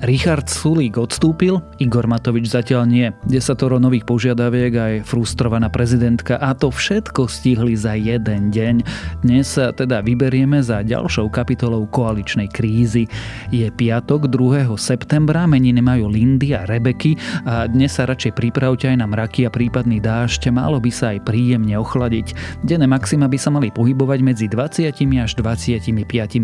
Richard 0.00 0.48
Sulík 0.48 0.96
odstúpil, 0.96 1.60
Igor 1.76 2.08
Matovič 2.08 2.48
zatiaľ 2.48 2.88
nie. 2.88 3.12
Desatoro 3.28 3.76
nových 3.76 4.08
požiadaviek 4.08 4.72
aj 4.72 4.94
frustrovaná 5.04 5.68
prezidentka 5.68 6.40
a 6.40 6.56
to 6.56 6.72
všetko 6.72 7.28
stihli 7.28 7.76
za 7.76 7.92
jeden 8.00 8.48
deň. 8.48 8.80
Dnes 9.20 9.44
sa 9.44 9.76
teda 9.76 10.00
vyberieme 10.00 10.64
za 10.64 10.80
ďalšou 10.80 11.28
kapitolou 11.28 11.84
koaličnej 11.84 12.48
krízy. 12.48 13.12
Je 13.52 13.68
piatok 13.68 14.32
2. 14.32 14.72
septembra, 14.80 15.44
meniny 15.44 15.84
majú 15.84 16.08
Lindy 16.08 16.56
a 16.56 16.64
Rebeky 16.64 17.20
a 17.44 17.68
dnes 17.68 17.92
sa 17.92 18.08
radšej 18.08 18.32
pripravte 18.32 18.88
aj 18.88 18.96
na 18.96 19.04
mraky 19.04 19.44
a 19.44 19.52
prípadný 19.52 20.00
dážď, 20.00 20.48
malo 20.48 20.80
by 20.80 20.88
sa 20.88 21.12
aj 21.12 21.28
príjemne 21.28 21.76
ochladiť. 21.76 22.32
Denné 22.64 22.88
maxima 22.88 23.28
by 23.28 23.36
sa 23.36 23.52
mali 23.52 23.68
pohybovať 23.68 24.18
medzi 24.24 24.48
20 24.48 24.96
až 25.20 25.36
25 25.36 25.92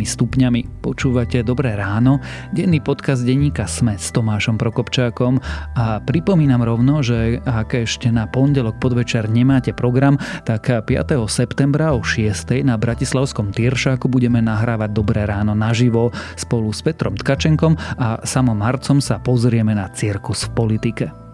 stupňami. 0.05 0.84
Počúvate 0.84 1.41
Dobré 1.41 1.73
ráno, 1.73 2.20
denný 2.52 2.84
podcast 2.84 3.25
denní 3.25 3.45
denníka 3.46 3.70
Sme 3.70 3.95
s 3.95 4.10
Tomášom 4.10 4.59
Prokopčákom 4.59 5.38
a 5.78 6.02
pripomínam 6.02 6.66
rovno, 6.66 6.98
že 6.98 7.38
ak 7.46 7.78
ešte 7.86 8.10
na 8.10 8.27
pondelok 8.27 8.82
podvečer 8.82 9.30
nemáte 9.30 9.70
program, 9.70 10.19
tak 10.42 10.66
5. 10.66 10.82
septembra 11.30 11.95
o 11.95 12.02
6. 12.02 12.27
na 12.66 12.74
Bratislavskom 12.74 13.55
Tieršáku 13.55 14.10
budeme 14.10 14.42
nahrávať 14.42 14.91
Dobré 14.91 15.22
ráno 15.30 15.55
naživo 15.55 16.10
spolu 16.34 16.74
s 16.74 16.82
Petrom 16.82 17.14
Tkačenkom 17.14 17.78
a 17.78 18.19
samom 18.27 18.59
Marcom 18.59 18.98
sa 18.98 19.22
pozrieme 19.22 19.78
na 19.78 19.94
cirkus 19.94 20.50
v 20.50 20.66
politike. 20.66 21.26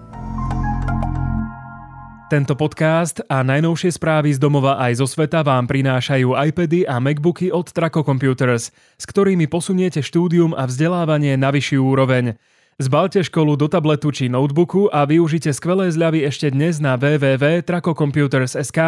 Tento 2.32 2.56
podcast 2.56 3.20
a 3.28 3.45
najnovšie 3.45 3.92
správy 4.00 4.32
z 4.32 4.41
domova 4.41 4.80
aj 4.80 5.04
zo 5.04 5.04
sveta 5.04 5.45
vám 5.45 5.68
prinášajú 5.68 6.32
iPady 6.32 6.88
a 6.88 6.96
MacBooky 6.96 7.52
od 7.52 7.68
Traco 7.68 8.00
Computers, 8.00 8.72
s 8.72 9.05
ktorými 9.05 9.45
posuniete 9.52 10.00
štúdium 10.00 10.56
a 10.56 10.64
vzdelávanie 10.64 11.36
na 11.36 11.53
vyššiu 11.53 11.84
úroveň. 11.84 12.41
Zbalte 12.80 13.20
školu 13.20 13.60
do 13.60 13.69
tabletu 13.69 14.08
či 14.16 14.33
notebooku 14.33 14.88
a 14.88 15.05
využite 15.05 15.53
skvelé 15.53 15.92
zľavy 15.92 16.25
ešte 16.25 16.48
dnes 16.48 16.80
na 16.80 16.97
www.tracocomputers.sk, 16.97 18.80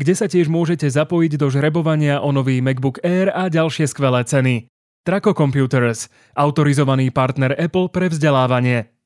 kde 0.00 0.14
sa 0.16 0.24
tiež 0.24 0.48
môžete 0.48 0.88
zapojiť 0.88 1.36
do 1.36 1.52
žrebovania 1.52 2.24
o 2.24 2.32
nový 2.32 2.64
MacBook 2.64 3.04
Air 3.04 3.28
a 3.36 3.52
ďalšie 3.52 3.84
skvelé 3.84 4.24
ceny. 4.24 4.64
Traco 5.04 5.36
Computers, 5.36 6.08
autorizovaný 6.32 7.12
partner 7.12 7.52
Apple 7.52 7.92
pre 7.92 8.08
vzdelávanie. 8.08 8.96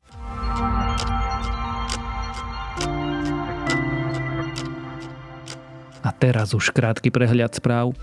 A 6.02 6.10
teraz 6.10 6.50
už 6.52 6.74
krátky 6.74 7.14
prehľad 7.14 7.54
správ. 7.54 7.94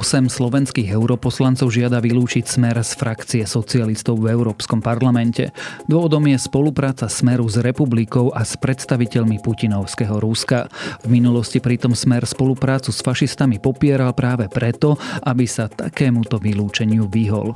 8 0.00 0.32
slovenských 0.32 0.96
europoslancov 0.96 1.68
žiada 1.68 2.00
vylúčiť 2.00 2.48
smer 2.48 2.80
z 2.80 2.92
frakcie 2.96 3.42
socialistov 3.44 4.22
v 4.22 4.32
Európskom 4.32 4.80
parlamente. 4.80 5.52
Dôvodom 5.90 6.24
je 6.30 6.40
spolupráca 6.40 7.04
smeru 7.10 7.44
s 7.44 7.60
republikou 7.60 8.32
a 8.32 8.40
s 8.40 8.56
predstaviteľmi 8.56 9.44
Putinovského 9.44 10.16
Ruska. 10.16 10.72
V 11.04 11.08
minulosti 11.12 11.60
pritom 11.60 11.92
smer 11.92 12.24
spoluprácu 12.24 12.96
s 12.96 13.04
fašistami 13.04 13.60
popieral 13.60 14.16
práve 14.16 14.48
preto, 14.48 14.96
aby 15.20 15.44
sa 15.44 15.68
takémuto 15.68 16.40
vylúčeniu 16.40 17.04
vyhol. 17.04 17.52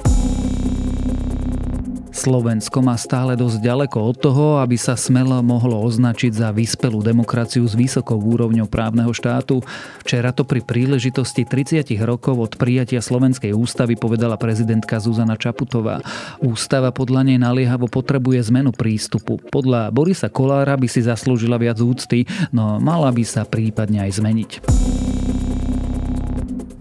Slovensko 2.14 2.78
má 2.78 2.94
stále 2.94 3.34
dosť 3.34 3.58
ďaleko 3.58 3.98
od 3.98 4.16
toho, 4.22 4.46
aby 4.62 4.78
sa 4.78 4.94
smelo 4.94 5.42
mohlo 5.42 5.82
označiť 5.82 6.30
za 6.30 6.54
vyspelú 6.54 7.02
demokraciu 7.02 7.66
s 7.66 7.74
vysokou 7.74 8.14
úrovňou 8.14 8.70
právneho 8.70 9.10
štátu. 9.10 9.66
Včera 10.06 10.30
to 10.30 10.46
pri 10.46 10.62
príležitosti 10.62 11.42
30 11.42 11.90
rokov 12.06 12.38
od 12.38 12.52
prijatia 12.54 13.02
Slovenskej 13.02 13.50
ústavy 13.50 13.98
povedala 13.98 14.38
prezidentka 14.38 15.02
Zuzana 15.02 15.34
Čaputová. 15.34 15.98
Ústava 16.38 16.94
podľa 16.94 17.26
nej 17.26 17.38
naliehavo 17.42 17.90
potrebuje 17.90 18.46
zmenu 18.46 18.70
prístupu. 18.70 19.42
Podľa 19.50 19.90
Borisa 19.90 20.30
Kolára 20.30 20.78
by 20.78 20.86
si 20.86 21.02
zaslúžila 21.02 21.58
viac 21.58 21.82
úcty, 21.82 22.30
no 22.54 22.78
mala 22.78 23.10
by 23.10 23.26
sa 23.26 23.42
prípadne 23.42 24.06
aj 24.06 24.22
zmeniť. 24.22 24.50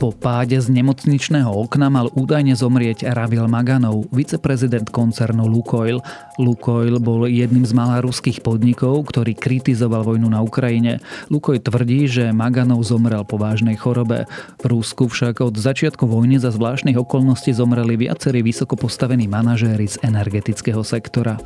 Po 0.03 0.12
páde 0.12 0.59
z 0.59 0.68
nemocničného 0.68 1.47
okna 1.47 1.88
mal 1.88 2.12
údajne 2.12 2.59
zomrieť 2.59 3.08
Ravil 3.16 3.47
Maganov, 3.47 4.12
viceprezident 4.12 4.91
koncernu 4.91 5.47
Lukoil. 5.47 6.03
Lukoil 6.36 7.00
bol 7.00 7.24
jedným 7.31 7.64
z 7.64 7.72
malá 7.72 8.03
ruských 8.03 8.44
podnikov, 8.44 9.08
ktorý 9.08 9.31
kritizoval 9.31 10.03
vojnu 10.03 10.28
na 10.28 10.44
Ukrajine. 10.44 11.00
Lukoil 11.31 11.63
tvrdí, 11.63 12.12
že 12.12 12.36
Maganov 12.36 12.84
zomrel 12.84 13.24
po 13.24 13.40
vážnej 13.40 13.80
chorobe. 13.80 14.28
V 14.59 14.75
Rusku 14.75 15.08
však 15.08 15.40
od 15.40 15.56
začiatku 15.56 16.03
vojny 16.03 16.36
za 16.36 16.52
zvláštnych 16.52 17.00
okolností 17.00 17.56
zomreli 17.56 17.96
viacerí 17.96 18.44
vysoko 18.44 18.75
postavení 18.75 19.31
manažéri 19.31 19.88
z 19.88 20.03
energetického 20.03 20.84
sektora. 20.84 21.40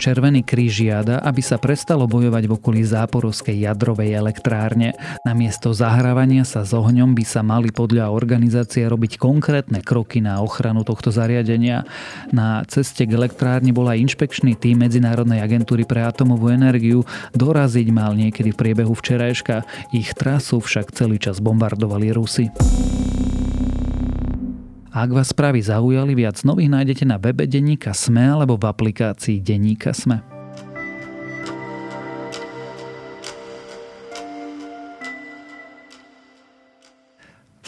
Červený 0.00 0.40
kríž 0.48 0.80
žiada, 0.80 1.20
aby 1.20 1.44
sa 1.44 1.60
prestalo 1.60 2.08
bojovať 2.08 2.48
v 2.48 2.56
okolí 2.56 2.80
záporovskej 2.88 3.68
jadrovej 3.68 4.16
elektrárne. 4.16 4.96
Namiesto 5.28 5.76
zahrávania 5.76 6.48
sa 6.48 6.64
s 6.64 6.72
ohňom 6.72 7.12
by 7.12 7.24
sa 7.28 7.44
mali 7.44 7.68
podľa 7.68 8.08
organizácie 8.08 8.88
robiť 8.88 9.20
konkrétne 9.20 9.84
kroky 9.84 10.24
na 10.24 10.40
ochranu 10.40 10.88
tohto 10.88 11.12
zariadenia. 11.12 11.84
Na 12.32 12.64
ceste 12.64 13.04
k 13.04 13.12
elektrárne 13.12 13.76
bola 13.76 13.92
inšpekčný 13.92 14.56
tým 14.56 14.88
Medzinárodnej 14.88 15.44
agentúry 15.44 15.84
pre 15.84 16.00
atomovú 16.08 16.48
energiu. 16.48 17.04
Doraziť 17.36 17.92
mal 17.92 18.16
niekedy 18.16 18.56
v 18.56 18.60
priebehu 18.60 18.96
včerajška. 18.96 19.68
Ich 19.92 20.16
trasu 20.16 20.64
však 20.64 20.96
celý 20.96 21.20
čas 21.20 21.44
bombardovali 21.44 22.08
Rusy. 22.16 22.48
Ak 24.90 25.14
vás 25.14 25.30
správy 25.30 25.62
zaujali, 25.62 26.18
viac 26.18 26.42
nových 26.42 26.66
nájdete 26.66 27.06
na 27.06 27.14
webe 27.14 27.46
Deníka 27.46 27.94
Sme 27.94 28.26
alebo 28.26 28.58
v 28.58 28.66
aplikácii 28.66 29.38
Deníka 29.38 29.94
Sme. 29.94 30.39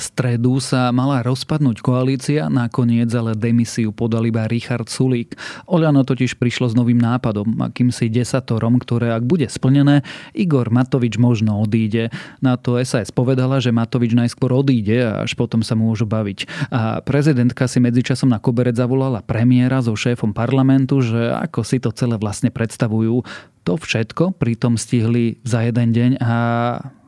Stredu 0.03 0.59
sa 0.59 0.91
mala 0.91 1.23
rozpadnúť 1.23 1.79
koalícia, 1.79 2.51
nakoniec 2.51 3.07
ale 3.15 3.39
demisiu 3.39 3.95
podal 3.95 4.27
iba 4.27 4.51
Richard 4.51 4.91
Sulík. 4.91 5.39
Oľano 5.71 6.03
totiž 6.03 6.35
prišlo 6.37 6.67
s 6.67 6.75
novým 6.75 6.99
nápadom, 6.99 7.63
akýmsi 7.63 8.11
desatorom, 8.11 8.83
ktoré 8.83 9.15
ak 9.15 9.23
bude 9.23 9.47
splnené, 9.47 10.03
Igor 10.35 10.75
Matovič 10.75 11.17
možno 11.23 11.63
odíde. 11.63 12.11
Na 12.43 12.59
to 12.59 12.83
SAS 12.83 13.15
povedala, 13.15 13.63
že 13.63 13.71
Matovič 13.71 14.19
najskôr 14.19 14.51
odíde 14.51 15.07
a 15.07 15.23
až 15.23 15.39
potom 15.39 15.63
sa 15.63 15.79
môžu 15.79 16.05
baviť. 16.05 16.69
A 16.75 16.99
prezidentka 17.01 17.71
si 17.71 17.79
medzičasom 17.79 18.27
na 18.27 18.43
koberec 18.43 18.75
zavolala 18.75 19.23
premiéra 19.23 19.79
so 19.79 19.95
šéfom 19.95 20.35
parlamentu, 20.35 20.99
že 20.99 21.31
ako 21.31 21.61
si 21.63 21.79
to 21.79 21.95
celé 21.95 22.19
vlastne 22.19 22.51
predstavujú. 22.51 23.23
To 23.63 23.79
všetko 23.79 24.35
pritom 24.43 24.75
stihli 24.75 25.39
za 25.47 25.63
jeden 25.63 25.95
deň 25.95 26.11
a 26.19 26.35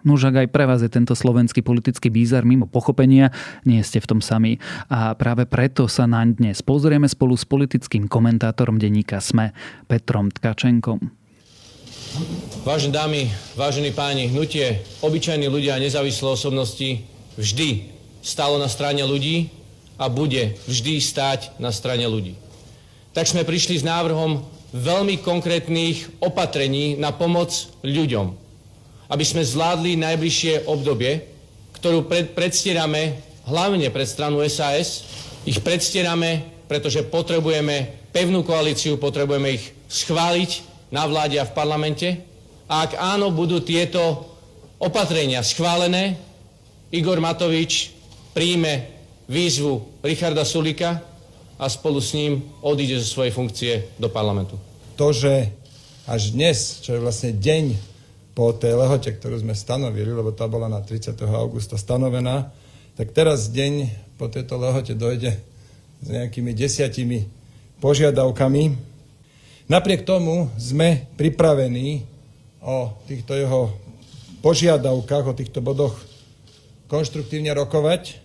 No 0.05 0.21
ak 0.21 0.37
aj 0.37 0.49
pre 0.53 0.69
vás 0.69 0.85
je 0.85 0.93
tento 0.93 1.17
slovenský 1.17 1.65
politický 1.65 2.13
bízar 2.13 2.45
mimo 2.45 2.69
pochopenia, 2.69 3.33
nie 3.65 3.81
ste 3.81 4.05
v 4.05 4.13
tom 4.13 4.21
sami. 4.21 4.61
A 4.93 5.17
práve 5.17 5.49
preto 5.49 5.89
sa 5.89 6.05
naň 6.05 6.37
dnes 6.37 6.61
pozrieme 6.61 7.09
spolu 7.09 7.41
s 7.41 7.49
politickým 7.49 8.05
komentátorom 8.05 8.77
denníka 8.77 9.17
SME, 9.25 9.57
Petrom 9.89 10.29
Tkačenkom. 10.29 11.01
Vážené 12.69 12.93
dámy, 12.93 13.33
vážení 13.57 13.97
páni, 13.97 14.29
hnutie 14.29 14.85
obyčajní 15.01 15.49
ľudia 15.49 15.81
a 15.81 15.83
nezávislé 15.83 16.29
osobnosti 16.29 17.01
vždy 17.41 17.91
stalo 18.21 18.61
na 18.61 18.69
strane 18.69 19.01
ľudí 19.03 19.49
a 19.97 20.13
bude 20.13 20.55
vždy 20.69 21.01
stáť 21.01 21.57
na 21.57 21.73
strane 21.73 22.05
ľudí. 22.05 22.37
Tak 23.17 23.25
sme 23.25 23.49
prišli 23.49 23.81
s 23.81 23.89
návrhom 23.89 24.45
veľmi 24.75 25.23
konkrétnych 25.25 26.21
opatrení 26.21 26.99
na 27.01 27.15
pomoc 27.15 27.51
ľuďom, 27.87 28.44
aby 29.15 29.23
sme 29.23 29.47
zvládli 29.47 29.95
najbližšie 29.95 30.67
obdobie, 30.67 31.23
ktorú 31.79 32.11
pred, 32.11 32.35
predstierame 32.35 33.23
hlavne 33.47 33.87
pred 33.95 34.11
stranu 34.11 34.43
SAS. 34.51 35.07
Ich 35.47 35.63
predstierame, 35.63 36.43
pretože 36.67 37.07
potrebujeme 37.07 38.11
pevnú 38.11 38.43
koalíciu, 38.43 38.99
potrebujeme 38.99 39.55
ich 39.55 39.71
schváliť 39.87 40.51
na 40.91 41.07
vláde 41.07 41.39
a 41.39 41.47
v 41.47 41.55
parlamente. 41.55 42.09
A 42.67 42.91
ak 42.91 42.99
áno, 42.99 43.31
budú 43.31 43.63
tieto 43.63 44.35
opatrenia 44.83 45.47
schválené, 45.47 46.19
Igor 46.91 47.23
Matovič 47.23 47.95
príjme 48.35 48.91
výzvu 49.31 50.03
Richarda 50.03 50.43
Sulika 50.43 50.99
a 51.55 51.71
spolu 51.71 52.03
s 52.03 52.19
ním 52.19 52.43
odíde 52.67 52.99
zo 52.99 53.15
svojej 53.15 53.31
funkcie 53.31 53.73
do 53.95 54.11
parlamentu. 54.11 54.59
To, 54.99 55.15
že 55.15 55.55
až 56.03 56.35
dnes, 56.35 56.83
čo 56.83 56.99
je 56.99 57.05
vlastne 57.05 57.31
deň 57.31 57.94
po 58.35 58.51
tej 58.51 58.75
lehote, 58.75 59.15
ktorú 59.15 59.39
sme 59.41 59.55
stanovili, 59.55 60.11
lebo 60.11 60.35
tá 60.35 60.51
bola 60.51 60.67
na 60.67 60.83
30. 60.83 61.15
augusta 61.31 61.79
stanovená, 61.79 62.51
tak 62.99 63.15
teraz 63.15 63.51
deň 63.51 63.91
po 64.19 64.27
tejto 64.27 64.59
lehote 64.59 64.95
dojde 64.99 65.39
s 66.03 66.07
nejakými 66.11 66.51
desiatimi 66.51 67.31
požiadavkami. 67.79 68.75
Napriek 69.71 70.03
tomu 70.03 70.51
sme 70.59 71.07
pripravení 71.15 72.05
o 72.61 72.93
týchto 73.07 73.39
jeho 73.39 73.73
požiadavkách, 74.43 75.25
o 75.31 75.39
týchto 75.39 75.63
bodoch 75.65 75.95
konštruktívne 76.91 77.55
rokovať 77.55 78.19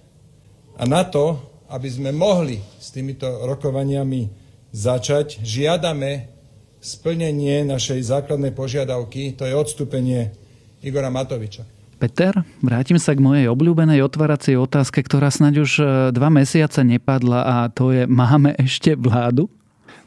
a 0.76 0.84
na 0.90 1.06
to, 1.06 1.38
aby 1.70 1.88
sme 1.88 2.10
mohli 2.10 2.58
s 2.82 2.90
týmito 2.90 3.30
rokovaniami 3.46 4.28
začať, 4.74 5.42
žiadame 5.46 6.39
splnenie 6.80 7.68
našej 7.68 8.00
základnej 8.08 8.56
požiadavky, 8.56 9.36
to 9.36 9.44
je 9.44 9.54
odstúpenie 9.56 10.32
Igora 10.80 11.12
Matoviča. 11.12 11.68
Peter, 12.00 12.32
vrátim 12.64 12.96
sa 12.96 13.12
k 13.12 13.20
mojej 13.20 13.52
obľúbenej 13.52 14.00
otváracej 14.08 14.56
otázke, 14.56 15.04
ktorá 15.04 15.28
snáď 15.28 15.68
už 15.68 15.72
e, 15.80 15.84
dva 16.16 16.32
mesiace 16.32 16.80
nepadla 16.88 17.44
a 17.44 17.56
to 17.68 17.92
je, 17.92 18.08
máme 18.08 18.56
ešte 18.56 18.96
vládu? 18.96 19.52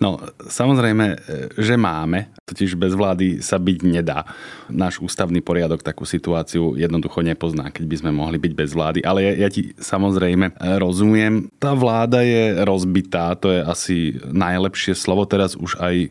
No, 0.00 0.18
samozrejme, 0.48 1.06
e, 1.12 1.16
že 1.60 1.76
máme, 1.76 2.32
totiž 2.48 2.80
bez 2.80 2.96
vlády 2.96 3.44
sa 3.44 3.60
byť 3.60 3.78
nedá. 3.84 4.24
Náš 4.72 4.98
ústavný 5.04 5.38
poriadok 5.44 5.84
takú 5.84 6.02
situáciu 6.02 6.80
jednoducho 6.80 7.20
nepozná, 7.22 7.68
keď 7.68 7.84
by 7.86 7.96
sme 8.00 8.10
mohli 8.10 8.40
byť 8.40 8.52
bez 8.56 8.72
vlády. 8.74 9.04
Ale 9.04 9.22
ja, 9.22 9.46
ja 9.46 9.48
ti 9.52 9.76
samozrejme 9.76 10.48
e, 10.48 10.52
rozumiem. 10.80 11.52
Tá 11.60 11.76
vláda 11.76 12.24
je 12.24 12.56
rozbitá, 12.64 13.36
to 13.36 13.52
je 13.52 13.60
asi 13.60 13.96
najlepšie 14.32 14.96
slovo 14.96 15.28
teraz 15.28 15.54
už 15.54 15.76
aj 15.76 16.08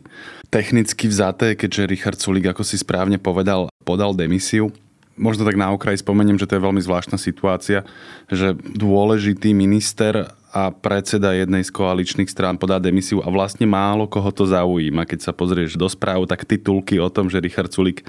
technicky 0.52 1.08
vzaté, 1.08 1.56
keďže 1.56 1.88
Richard 1.88 2.18
Sulik, 2.20 2.52
ako 2.52 2.60
si 2.60 2.76
správne 2.76 3.16
povedal, 3.16 3.72
podal 3.88 4.12
demisiu 4.12 4.68
možno 5.16 5.44
tak 5.44 5.60
na 5.60 5.68
okraj 5.72 6.00
spomeniem, 6.00 6.40
že 6.40 6.48
to 6.48 6.56
je 6.56 6.64
veľmi 6.64 6.80
zvláštna 6.80 7.20
situácia, 7.20 7.84
že 8.32 8.56
dôležitý 8.56 9.52
minister 9.52 10.32
a 10.52 10.68
predseda 10.68 11.32
jednej 11.32 11.64
z 11.64 11.72
koaličných 11.72 12.28
strán 12.28 12.60
podá 12.60 12.76
demisiu 12.76 13.24
a 13.24 13.32
vlastne 13.32 13.64
málo 13.64 14.04
koho 14.04 14.28
to 14.28 14.44
zaujíma. 14.44 15.08
Keď 15.08 15.24
sa 15.24 15.32
pozrieš 15.32 15.80
do 15.80 15.88
správ, 15.88 16.28
tak 16.28 16.44
titulky 16.44 17.00
o 17.00 17.08
tom, 17.08 17.32
že 17.32 17.40
Richard 17.40 17.72
Sulik 17.72 18.04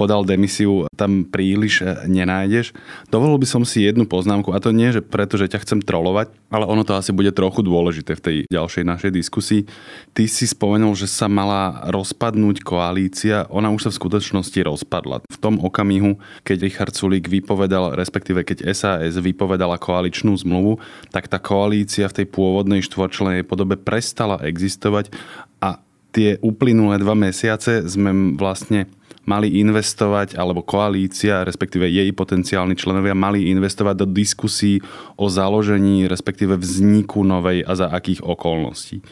podal 0.00 0.24
demisiu, 0.24 0.88
tam 0.96 1.28
príliš 1.28 1.84
e, 1.84 2.08
nenájdeš. 2.08 2.72
Dovolil 3.12 3.36
by 3.36 3.44
som 3.44 3.62
si 3.68 3.84
jednu 3.84 4.08
poznámku, 4.08 4.56
a 4.56 4.62
to 4.64 4.72
nie, 4.72 4.88
že 4.88 5.04
preto, 5.04 5.36
že 5.36 5.52
ťa 5.52 5.60
chcem 5.60 5.80
trolovať, 5.84 6.32
ale 6.48 6.64
ono 6.64 6.88
to 6.88 6.96
asi 6.96 7.12
bude 7.12 7.28
trochu 7.36 7.60
dôležité 7.60 8.16
v 8.16 8.24
tej 8.24 8.36
ďalšej 8.48 8.84
našej 8.88 9.12
diskusii. 9.12 9.68
Ty 10.16 10.24
si 10.24 10.48
spomenul, 10.48 10.96
že 10.96 11.04
sa 11.04 11.28
mala 11.28 11.84
rozpadnúť 11.92 12.64
koalícia, 12.64 13.44
ona 13.52 13.68
už 13.68 13.84
sa 13.84 13.90
v 13.92 14.00
skutočnosti 14.00 14.60
rozpadla. 14.64 15.20
V 15.28 15.36
tom 15.36 15.60
okamihu, 15.60 16.16
keď 16.48 16.56
Richard 16.64 16.96
Sulik 16.96 17.28
vypovedal, 17.28 17.92
respektíve 17.92 18.40
keď 18.40 18.72
SAS 18.72 19.20
vypovedala 19.20 19.76
koaličnú 19.76 20.32
zmluvu, 20.32 20.80
tak 21.12 21.28
tá 21.28 21.36
koalícia 21.36 22.08
v 22.08 22.24
tej 22.24 22.26
pôvodnej 22.32 22.80
štvorčlenej 22.80 23.44
podobe 23.44 23.76
prestala 23.76 24.40
existovať 24.40 25.12
a 25.60 25.82
tie 26.10 26.38
uplynulé 26.42 26.98
dva 26.98 27.14
mesiace 27.14 27.86
sme 27.86 28.34
vlastne 28.34 28.90
mali 29.28 29.60
investovať, 29.60 30.36
alebo 30.36 30.64
koalícia, 30.64 31.44
respektíve 31.44 31.86
jej 31.86 32.08
potenciálni 32.12 32.74
členovia 32.74 33.12
mali 33.12 33.52
investovať 33.52 33.94
do 34.04 34.06
diskusí 34.08 34.80
o 35.20 35.28
založení, 35.28 36.08
respektíve 36.08 36.56
vzniku 36.56 37.22
novej 37.24 37.64
a 37.64 37.72
za 37.76 37.86
akých 37.92 38.24
okolností. 38.24 39.04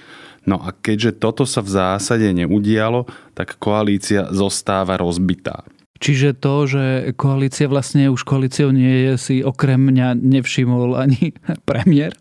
No 0.48 0.56
a 0.64 0.72
keďže 0.72 1.20
toto 1.20 1.44
sa 1.44 1.60
v 1.60 1.76
zásade 1.76 2.24
neudialo, 2.32 3.04
tak 3.36 3.60
koalícia 3.60 4.32
zostáva 4.32 4.96
rozbitá. 4.96 5.68
Čiže 5.98 6.38
to, 6.38 6.54
že 6.70 6.84
koalícia 7.18 7.66
vlastne 7.66 8.06
už 8.06 8.22
koalíciou 8.22 8.70
nie 8.70 9.10
je, 9.10 9.12
si 9.18 9.36
okrem 9.42 9.82
mňa 9.82 10.14
nevšimol 10.14 10.94
ani 10.94 11.34
premiér? 11.68 12.14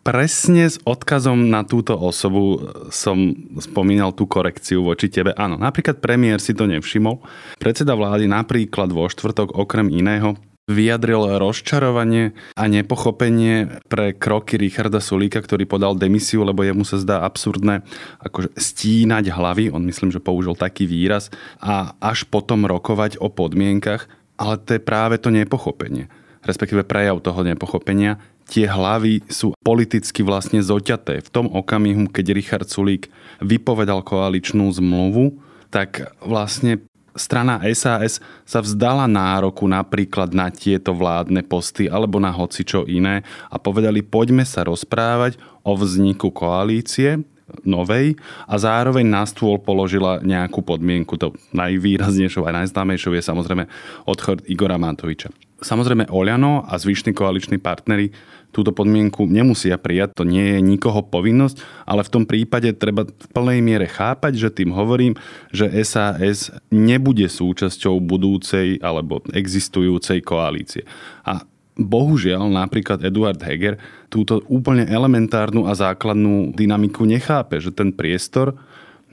Presne 0.00 0.64
s 0.64 0.80
odkazom 0.80 1.52
na 1.52 1.60
túto 1.60 1.92
osobu 1.92 2.72
som 2.88 3.36
spomínal 3.60 4.16
tú 4.16 4.24
korekciu 4.24 4.80
voči 4.80 5.12
tebe. 5.12 5.36
Áno, 5.36 5.60
napríklad 5.60 6.00
premiér 6.00 6.40
si 6.40 6.56
to 6.56 6.64
nevšimol. 6.64 7.20
Predseda 7.60 7.92
vlády 7.92 8.24
napríklad 8.24 8.88
vo 8.96 9.04
štvrtok 9.04 9.52
okrem 9.52 9.92
iného 9.92 10.40
vyjadril 10.70 11.36
rozčarovanie 11.36 12.32
a 12.54 12.64
nepochopenie 12.70 13.82
pre 13.90 14.14
kroky 14.14 14.54
Richarda 14.54 15.02
Sulíka, 15.02 15.42
ktorý 15.42 15.66
podal 15.66 15.98
demisiu, 15.98 16.46
lebo 16.46 16.62
jemu 16.62 16.86
sa 16.86 16.96
zdá 16.96 17.26
absurdné 17.26 17.82
akože 18.22 18.54
stínať 18.54 19.34
hlavy, 19.34 19.74
on 19.74 19.82
myslím, 19.82 20.14
že 20.14 20.22
použil 20.22 20.54
taký 20.54 20.86
výraz, 20.86 21.28
a 21.58 21.98
až 21.98 22.22
potom 22.30 22.70
rokovať 22.70 23.18
o 23.18 23.26
podmienkach, 23.28 24.06
ale 24.38 24.62
to 24.62 24.78
je 24.78 24.80
práve 24.80 25.18
to 25.18 25.34
nepochopenie 25.34 26.06
respektíve 26.44 26.84
prejav 26.84 27.20
toho 27.20 27.44
nepochopenia, 27.44 28.20
tie 28.50 28.66
hlavy 28.66 29.22
sú 29.30 29.54
politicky 29.62 30.26
vlastne 30.26 30.58
zoťaté. 30.58 31.22
V 31.22 31.30
tom 31.30 31.46
okamihu, 31.46 32.10
keď 32.10 32.26
Richard 32.34 32.66
Sulík 32.66 33.06
vypovedal 33.38 34.02
koaličnú 34.02 34.66
zmluvu, 34.74 35.38
tak 35.70 36.10
vlastne 36.18 36.82
strana 37.14 37.62
SAS 37.74 38.18
sa 38.46 38.58
vzdala 38.62 39.06
nároku 39.06 39.66
napríklad 39.66 40.34
na 40.34 40.50
tieto 40.50 40.94
vládne 40.94 41.46
posty 41.46 41.86
alebo 41.86 42.18
na 42.18 42.30
hocičo 42.34 42.86
iné 42.86 43.22
a 43.50 43.56
povedali, 43.58 44.02
poďme 44.02 44.42
sa 44.42 44.66
rozprávať 44.66 45.38
o 45.62 45.74
vzniku 45.78 46.30
koalície 46.34 47.22
novej 47.66 48.14
a 48.46 48.54
zároveň 48.58 49.06
na 49.06 49.26
stôl 49.26 49.58
položila 49.58 50.22
nejakú 50.22 50.62
podmienku. 50.62 51.18
To 51.18 51.34
najvýraznejšou 51.50 52.46
a 52.46 52.54
najznámejšou 52.62 53.14
je 53.18 53.22
samozrejme 53.26 53.66
odchod 54.06 54.46
Igora 54.46 54.78
Matoviča. 54.78 55.34
Samozrejme 55.60 56.08
Oľano 56.08 56.64
a 56.64 56.80
zvyšní 56.80 57.12
koaliční 57.12 57.60
partnery 57.60 58.10
túto 58.50 58.74
podmienku 58.74 59.30
nemusia 59.30 59.78
prijať, 59.78 60.20
to 60.20 60.24
nie 60.26 60.56
je 60.56 60.58
nikoho 60.58 61.06
povinnosť, 61.06 61.86
ale 61.86 62.02
v 62.02 62.12
tom 62.12 62.24
prípade 62.26 62.74
treba 62.74 63.06
v 63.06 63.26
plnej 63.30 63.62
miere 63.62 63.86
chápať, 63.86 64.36
že 64.36 64.50
tým 64.50 64.74
hovorím, 64.74 65.14
že 65.54 65.70
SAS 65.86 66.50
nebude 66.72 67.30
súčasťou 67.30 68.02
budúcej 68.02 68.82
alebo 68.82 69.22
existujúcej 69.30 70.24
koalície. 70.26 70.82
A 71.22 71.46
bohužiaľ 71.78 72.50
napríklad 72.50 73.00
Eduard 73.06 73.40
Heger 73.40 73.78
túto 74.10 74.42
úplne 74.50 74.84
elementárnu 74.84 75.70
a 75.70 75.72
základnú 75.72 76.52
dynamiku 76.52 77.06
nechápe, 77.06 77.62
že 77.62 77.70
ten 77.70 77.94
priestor 77.94 78.58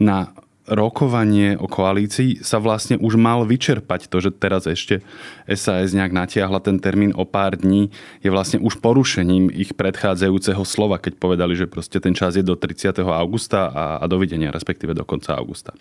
na 0.02 0.34
rokovanie 0.68 1.56
o 1.56 1.66
koalícii 1.66 2.44
sa 2.44 2.60
vlastne 2.60 3.00
už 3.00 3.16
mal 3.16 3.48
vyčerpať. 3.48 4.12
To, 4.12 4.20
že 4.20 4.36
teraz 4.36 4.68
ešte 4.68 5.00
SAS 5.48 5.96
nejak 5.96 6.12
natiahla 6.12 6.60
ten 6.60 6.78
termín 6.78 7.16
o 7.16 7.24
pár 7.24 7.56
dní, 7.56 7.90
je 8.20 8.30
vlastne 8.30 8.60
už 8.60 8.84
porušením 8.84 9.48
ich 9.48 9.74
predchádzajúceho 9.74 10.62
slova, 10.68 11.00
keď 11.00 11.16
povedali, 11.18 11.56
že 11.56 11.72
proste 11.72 12.04
ten 12.04 12.12
čas 12.12 12.36
je 12.36 12.44
do 12.44 12.60
30. 12.60 13.00
augusta 13.00 13.72
a, 13.72 13.86
a 14.04 14.06
dovidenia, 14.06 14.52
respektíve 14.52 14.92
do 14.92 15.08
konca 15.08 15.40
augusta. 15.40 15.72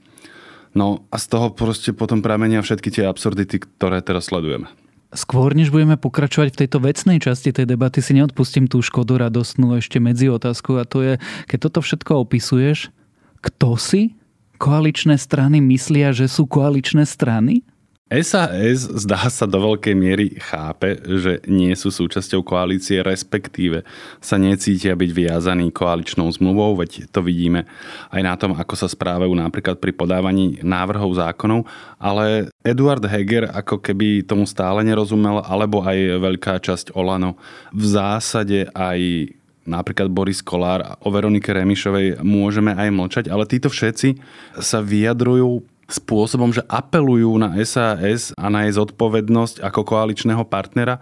No 0.77 1.03
a 1.11 1.17
z 1.19 1.27
toho 1.33 1.51
proste 1.51 1.91
potom 1.91 2.23
pramenia 2.23 2.63
všetky 2.63 2.93
tie 2.93 3.05
absurdity, 3.09 3.65
ktoré 3.65 4.05
teraz 4.05 4.31
sledujeme. 4.31 4.71
Skôr, 5.17 5.57
než 5.57 5.73
budeme 5.73 5.97
pokračovať 5.97 6.53
v 6.53 6.61
tejto 6.67 6.79
vecnej 6.83 7.19
časti 7.23 7.55
tej 7.55 7.65
debaty, 7.65 8.05
si 8.05 8.13
neodpustím 8.13 8.69
tú 8.69 8.85
škodu 8.85 9.17
radostnú 9.17 9.79
ešte 9.79 9.97
medzi 9.97 10.29
otázku 10.29 10.77
a 10.77 10.85
to 10.85 11.01
je, 11.01 11.15
keď 11.49 11.59
toto 11.71 11.81
všetko 11.81 12.13
opisuješ, 12.27 12.93
kto 13.41 13.81
si 13.81 14.19
koaličné 14.57 15.21
strany 15.21 15.61
myslia, 15.61 16.11
že 16.11 16.27
sú 16.27 16.49
koaličné 16.49 17.05
strany? 17.05 17.63
SAS 18.07 18.87
zdá 18.87 19.27
sa 19.27 19.51
do 19.51 19.59
veľkej 19.59 19.95
miery 19.99 20.39
chápe, 20.39 20.95
že 21.03 21.43
nie 21.51 21.75
sú 21.75 21.91
súčasťou 21.91 22.39
koalície, 22.47 23.03
respektíve 23.03 23.83
sa 24.23 24.39
necítia 24.39 24.95
byť 24.95 25.11
viazaní 25.11 25.75
koaličnou 25.75 26.31
zmluvou, 26.31 26.79
veď 26.79 27.11
to 27.11 27.19
vidíme 27.19 27.67
aj 28.15 28.23
na 28.23 28.39
tom, 28.39 28.55
ako 28.55 28.79
sa 28.79 28.87
správajú 28.87 29.35
napríklad 29.35 29.83
pri 29.83 29.91
podávaní 29.91 30.63
návrhov 30.63 31.19
zákonov, 31.19 31.67
ale 31.99 32.47
Eduard 32.63 33.03
Heger 33.03 33.51
ako 33.51 33.83
keby 33.83 34.23
tomu 34.23 34.47
stále 34.47 34.87
nerozumel, 34.87 35.43
alebo 35.43 35.83
aj 35.83 36.23
veľká 36.23 36.63
časť 36.63 36.95
Olano. 36.95 37.35
V 37.75 37.91
zásade 37.91 38.71
aj 38.71 39.35
napríklad 39.67 40.09
Boris 40.09 40.41
Kolár 40.41 40.97
o 41.03 41.09
Veronike 41.11 41.53
Remišovej 41.53 42.23
môžeme 42.23 42.73
aj 42.73 42.89
mlčať, 42.95 43.25
ale 43.29 43.45
títo 43.45 43.69
všetci 43.69 44.17
sa 44.63 44.81
vyjadrujú 44.81 45.67
spôsobom, 45.87 46.51
že 46.51 46.67
apelujú 46.67 47.31
na 47.39 47.55
SAS 47.63 48.35
a 48.35 48.51
na 48.51 48.67
jej 48.67 48.75
zodpovednosť 48.75 49.63
ako 49.63 49.81
koaličného 49.87 50.43
partnera, 50.43 50.99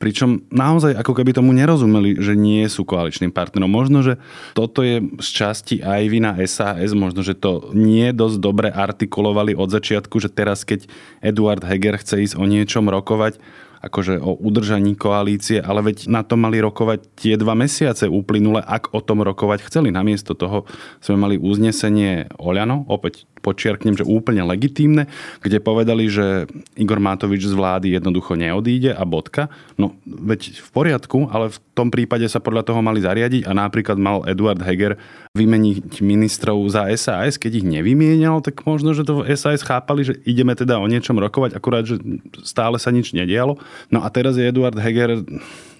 pričom 0.00 0.42
naozaj 0.50 0.98
ako 0.98 1.14
keby 1.14 1.30
tomu 1.30 1.54
nerozumeli, 1.54 2.18
že 2.18 2.34
nie 2.34 2.66
sú 2.66 2.82
koaličným 2.82 3.30
partnerom. 3.30 3.70
Možno, 3.70 4.02
že 4.02 4.18
toto 4.50 4.82
je 4.82 4.98
z 5.22 5.28
časti 5.30 5.76
aj 5.78 6.02
vina 6.10 6.34
SAS, 6.42 6.90
možno, 6.90 7.22
že 7.22 7.38
to 7.38 7.70
nie 7.70 8.10
dosť 8.10 8.36
dobre 8.42 8.68
artikulovali 8.72 9.54
od 9.54 9.70
začiatku, 9.70 10.18
že 10.18 10.32
teraz, 10.32 10.66
keď 10.66 10.90
Eduard 11.22 11.62
Heger 11.62 12.02
chce 12.02 12.26
ísť 12.26 12.34
o 12.34 12.48
niečom 12.50 12.90
rokovať, 12.90 13.38
akože 13.82 14.22
o 14.22 14.38
udržaní 14.38 14.94
koalície, 14.94 15.58
ale 15.58 15.82
veď 15.82 16.06
na 16.06 16.22
to 16.22 16.38
mali 16.38 16.62
rokovať 16.62 17.02
tie 17.18 17.34
dva 17.34 17.58
mesiace 17.58 18.06
uplynule, 18.06 18.62
ak 18.62 18.94
o 18.94 19.02
tom 19.02 19.26
rokovať 19.26 19.66
chceli. 19.66 19.90
Namiesto 19.90 20.38
toho 20.38 20.64
sme 21.02 21.18
mali 21.18 21.36
uznesenie 21.36 22.30
Oľano, 22.38 22.86
opäť 22.86 23.26
počiarknem, 23.42 23.98
že 23.98 24.06
úplne 24.06 24.46
legitímne, 24.46 25.10
kde 25.42 25.58
povedali, 25.58 26.06
že 26.06 26.46
Igor 26.78 27.02
Matovič 27.02 27.42
z 27.42 27.58
vlády 27.58 27.98
jednoducho 27.98 28.38
neodíde 28.38 28.94
a 28.94 29.02
bodka. 29.02 29.50
No 29.74 29.98
veď 30.06 30.62
v 30.62 30.68
poriadku, 30.70 31.26
ale 31.34 31.50
v 31.50 31.58
tom 31.74 31.90
prípade 31.90 32.24
sa 32.30 32.38
podľa 32.38 32.70
toho 32.70 32.80
mali 32.86 33.02
zariadiť 33.02 33.50
a 33.50 33.52
napríklad 33.52 33.98
mal 33.98 34.22
Eduard 34.30 34.62
Heger 34.62 34.94
vymeniť 35.32 36.04
ministrov 36.04 36.60
za 36.68 36.92
SAS, 36.92 37.40
keď 37.40 37.64
ich 37.64 37.66
nevymienial, 37.66 38.44
tak 38.44 38.68
možno, 38.68 38.92
že 38.92 39.00
to 39.00 39.24
v 39.24 39.32
SAS 39.32 39.64
chápali, 39.64 40.04
že 40.04 40.20
ideme 40.28 40.52
teda 40.52 40.76
o 40.76 40.84
niečom 40.84 41.16
rokovať, 41.16 41.56
akurát, 41.56 41.88
že 41.88 41.96
stále 42.44 42.76
sa 42.76 42.92
nič 42.92 43.16
nedialo. 43.16 43.56
No 43.88 44.04
a 44.04 44.12
teraz 44.12 44.36
je 44.36 44.44
Eduard 44.44 44.76
Heger 44.76 45.24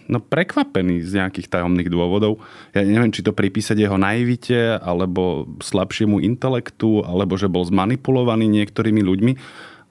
no, 0.09 0.25
prekvapený 0.25 1.05
z 1.05 1.21
nejakých 1.21 1.53
tajomných 1.53 1.93
dôvodov. 1.93 2.41
Ja 2.73 2.81
neviem, 2.81 3.13
či 3.13 3.21
to 3.21 3.37
pripísať 3.37 3.77
jeho 3.77 4.01
naivite, 4.01 4.81
alebo 4.81 5.45
slabšiemu 5.61 6.25
intelektu, 6.25 7.05
alebo 7.05 7.37
že 7.37 7.53
bol 7.53 7.69
zmanipulovaný 7.69 8.49
niektorými 8.49 9.05
ľuďmi, 9.05 9.33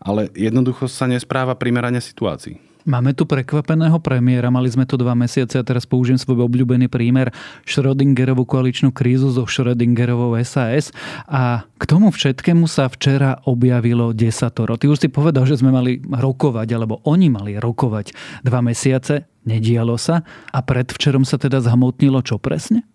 ale 0.01 0.33
jednoducho 0.33 0.89
sa 0.89 1.05
nespráva 1.05 1.53
primerane 1.53 2.01
situácii. 2.01 2.70
Máme 2.81 3.13
tu 3.13 3.29
prekvapeného 3.29 4.01
premiéra, 4.01 4.49
mali 4.49 4.65
sme 4.65 4.89
tu 4.89 4.97
dva 4.97 5.13
mesiace 5.13 5.61
a 5.61 5.65
teraz 5.65 5.85
použijem 5.85 6.17
svoj 6.17 6.49
obľúbený 6.49 6.89
prímer 6.89 7.29
Schrödingerovú 7.69 8.49
koaličnú 8.49 8.89
krízu 8.89 9.29
zo 9.29 9.45
Schrödingerovou 9.45 10.33
SAS 10.41 10.89
a 11.29 11.65
k 11.77 11.83
tomu 11.85 12.09
všetkému 12.09 12.65
sa 12.65 12.89
včera 12.89 13.37
objavilo 13.45 14.13
desatoro. 14.17 14.81
Ty 14.81 14.89
už 14.89 15.05
si 15.05 15.09
povedal, 15.13 15.45
že 15.45 15.61
sme 15.61 15.69
mali 15.69 16.01
rokovať, 16.01 16.67
alebo 16.73 17.05
oni 17.05 17.29
mali 17.29 17.57
rokovať 17.61 18.41
dva 18.45 18.65
mesiace, 18.65 19.29
nedialo 19.45 19.97
sa 20.01 20.25
a 20.49 20.59
predvčerom 20.61 21.25
sa 21.25 21.37
teda 21.37 21.61
zhmotnilo 21.61 22.21
čo 22.25 22.41
presne? 22.41 22.90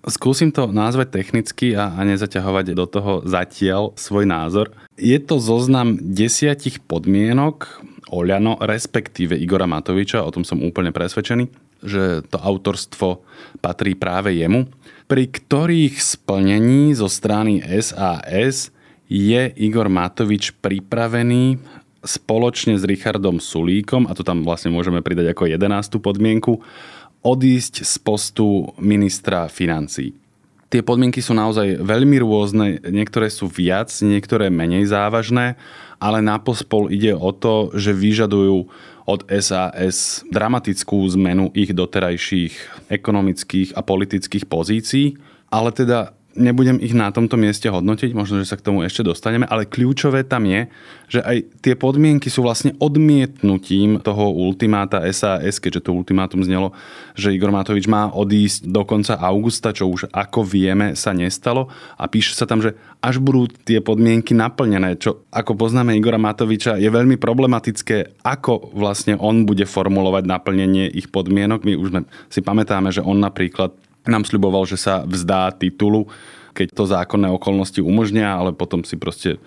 Skúsim 0.00 0.48
to 0.48 0.64
nazvať 0.72 1.12
technicky 1.12 1.76
a, 1.76 1.92
a 1.92 2.00
nezaťahovať 2.08 2.72
do 2.72 2.86
toho 2.88 3.12
zatiaľ 3.28 3.92
svoj 4.00 4.24
názor. 4.24 4.72
Je 4.96 5.20
to 5.20 5.36
zoznam 5.36 6.00
desiatich 6.00 6.80
podmienok, 6.80 7.84
Oľano, 8.10 8.58
respektíve 8.58 9.38
Igora 9.38 9.70
Matoviča, 9.70 10.26
o 10.26 10.34
tom 10.34 10.42
som 10.42 10.58
úplne 10.66 10.90
presvedčený, 10.90 11.46
že 11.86 12.26
to 12.26 12.42
autorstvo 12.42 13.22
patrí 13.62 13.94
práve 13.94 14.34
jemu, 14.34 14.66
pri 15.06 15.30
ktorých 15.30 15.94
splnení 16.02 16.90
zo 16.98 17.06
strany 17.06 17.62
SAS 17.62 18.74
je 19.06 19.42
Igor 19.62 19.86
Matovič 19.86 20.58
pripravený 20.58 21.62
spoločne 22.02 22.74
s 22.80 22.82
Richardom 22.82 23.38
Sulíkom, 23.38 24.08
a 24.08 24.16
to 24.16 24.24
tam 24.24 24.42
vlastne 24.42 24.72
môžeme 24.72 25.04
pridať 25.04 25.36
ako 25.36 25.46
11. 25.46 26.00
podmienku, 26.00 26.64
odísť 27.20 27.84
z 27.84 27.94
postu 28.00 28.72
ministra 28.80 29.46
financí. 29.50 30.16
Tie 30.70 30.86
podmienky 30.86 31.18
sú 31.18 31.34
naozaj 31.34 31.82
veľmi 31.82 32.22
rôzne, 32.22 32.78
niektoré 32.86 33.26
sú 33.26 33.50
viac, 33.50 33.90
niektoré 34.06 34.54
menej 34.54 34.86
závažné 34.86 35.58
ale 36.00 36.24
na 36.24 36.40
pospol 36.40 36.88
ide 36.88 37.12
o 37.12 37.30
to, 37.30 37.68
že 37.76 37.92
vyžadujú 37.92 38.66
od 39.04 39.20
SAS 39.36 40.24
dramatickú 40.32 41.04
zmenu 41.20 41.52
ich 41.52 41.76
doterajších 41.76 42.88
ekonomických 42.88 43.76
a 43.76 43.84
politických 43.84 44.48
pozícií, 44.48 45.20
ale 45.52 45.70
teda 45.76 46.16
nebudem 46.38 46.78
ich 46.78 46.94
na 46.94 47.10
tomto 47.10 47.34
mieste 47.34 47.66
hodnotiť, 47.66 48.14
možno, 48.14 48.38
že 48.38 48.46
sa 48.46 48.58
k 48.58 48.66
tomu 48.66 48.86
ešte 48.86 49.02
dostaneme, 49.02 49.46
ale 49.50 49.66
kľúčové 49.66 50.22
tam 50.22 50.46
je, 50.46 50.70
že 51.10 51.20
aj 51.26 51.36
tie 51.58 51.74
podmienky 51.74 52.30
sú 52.30 52.46
vlastne 52.46 52.74
odmietnutím 52.78 53.98
toho 53.98 54.30
ultimáta 54.30 55.02
SAS, 55.10 55.58
keďže 55.58 55.90
to 55.90 55.96
ultimátum 55.96 56.46
znelo, 56.46 56.70
že 57.18 57.34
Igor 57.34 57.50
Matovič 57.50 57.90
má 57.90 58.14
odísť 58.14 58.70
do 58.70 58.86
konca 58.86 59.18
augusta, 59.18 59.74
čo 59.74 59.90
už 59.90 60.06
ako 60.14 60.46
vieme 60.46 60.94
sa 60.94 61.10
nestalo 61.10 61.66
a 61.98 62.06
píše 62.06 62.38
sa 62.38 62.46
tam, 62.46 62.62
že 62.62 62.78
až 63.02 63.18
budú 63.18 63.50
tie 63.66 63.82
podmienky 63.82 64.36
naplnené, 64.36 65.00
čo 65.00 65.26
ako 65.34 65.56
poznáme 65.56 65.96
Igora 65.98 66.20
Matoviča 66.20 66.78
je 66.78 66.86
veľmi 66.92 67.18
problematické, 67.18 68.22
ako 68.22 68.70
vlastne 68.76 69.18
on 69.18 69.48
bude 69.48 69.66
formulovať 69.66 70.24
naplnenie 70.28 70.86
ich 70.94 71.10
podmienok. 71.10 71.66
My 71.66 71.74
už 71.74 71.88
si 72.30 72.40
pamätáme, 72.44 72.94
že 72.94 73.02
on 73.02 73.18
napríklad 73.18 73.74
nám 74.06 74.24
sľuboval, 74.24 74.64
že 74.64 74.80
sa 74.80 75.04
vzdá 75.04 75.52
titulu, 75.56 76.08
keď 76.56 76.66
to 76.74 76.84
zákonné 76.88 77.30
okolnosti 77.30 77.78
umožnia, 77.80 78.36
ale 78.36 78.56
potom 78.56 78.82
si 78.82 78.98
proste 78.98 79.38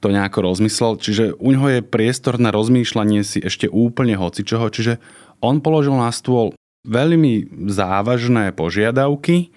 to 0.00 0.08
nejako 0.08 0.48
rozmyslel. 0.50 0.96
Čiže 0.96 1.36
u 1.36 1.48
ňoho 1.52 1.68
je 1.78 1.80
priestor 1.84 2.40
na 2.40 2.48
rozmýšľanie 2.52 3.20
si 3.24 3.38
ešte 3.40 3.68
úplne 3.68 4.16
hocičoho. 4.16 4.72
Čiže 4.72 5.00
on 5.44 5.60
položil 5.60 5.96
na 5.96 6.08
stôl 6.12 6.56
veľmi 6.88 7.48
závažné 7.68 8.56
požiadavky 8.56 9.52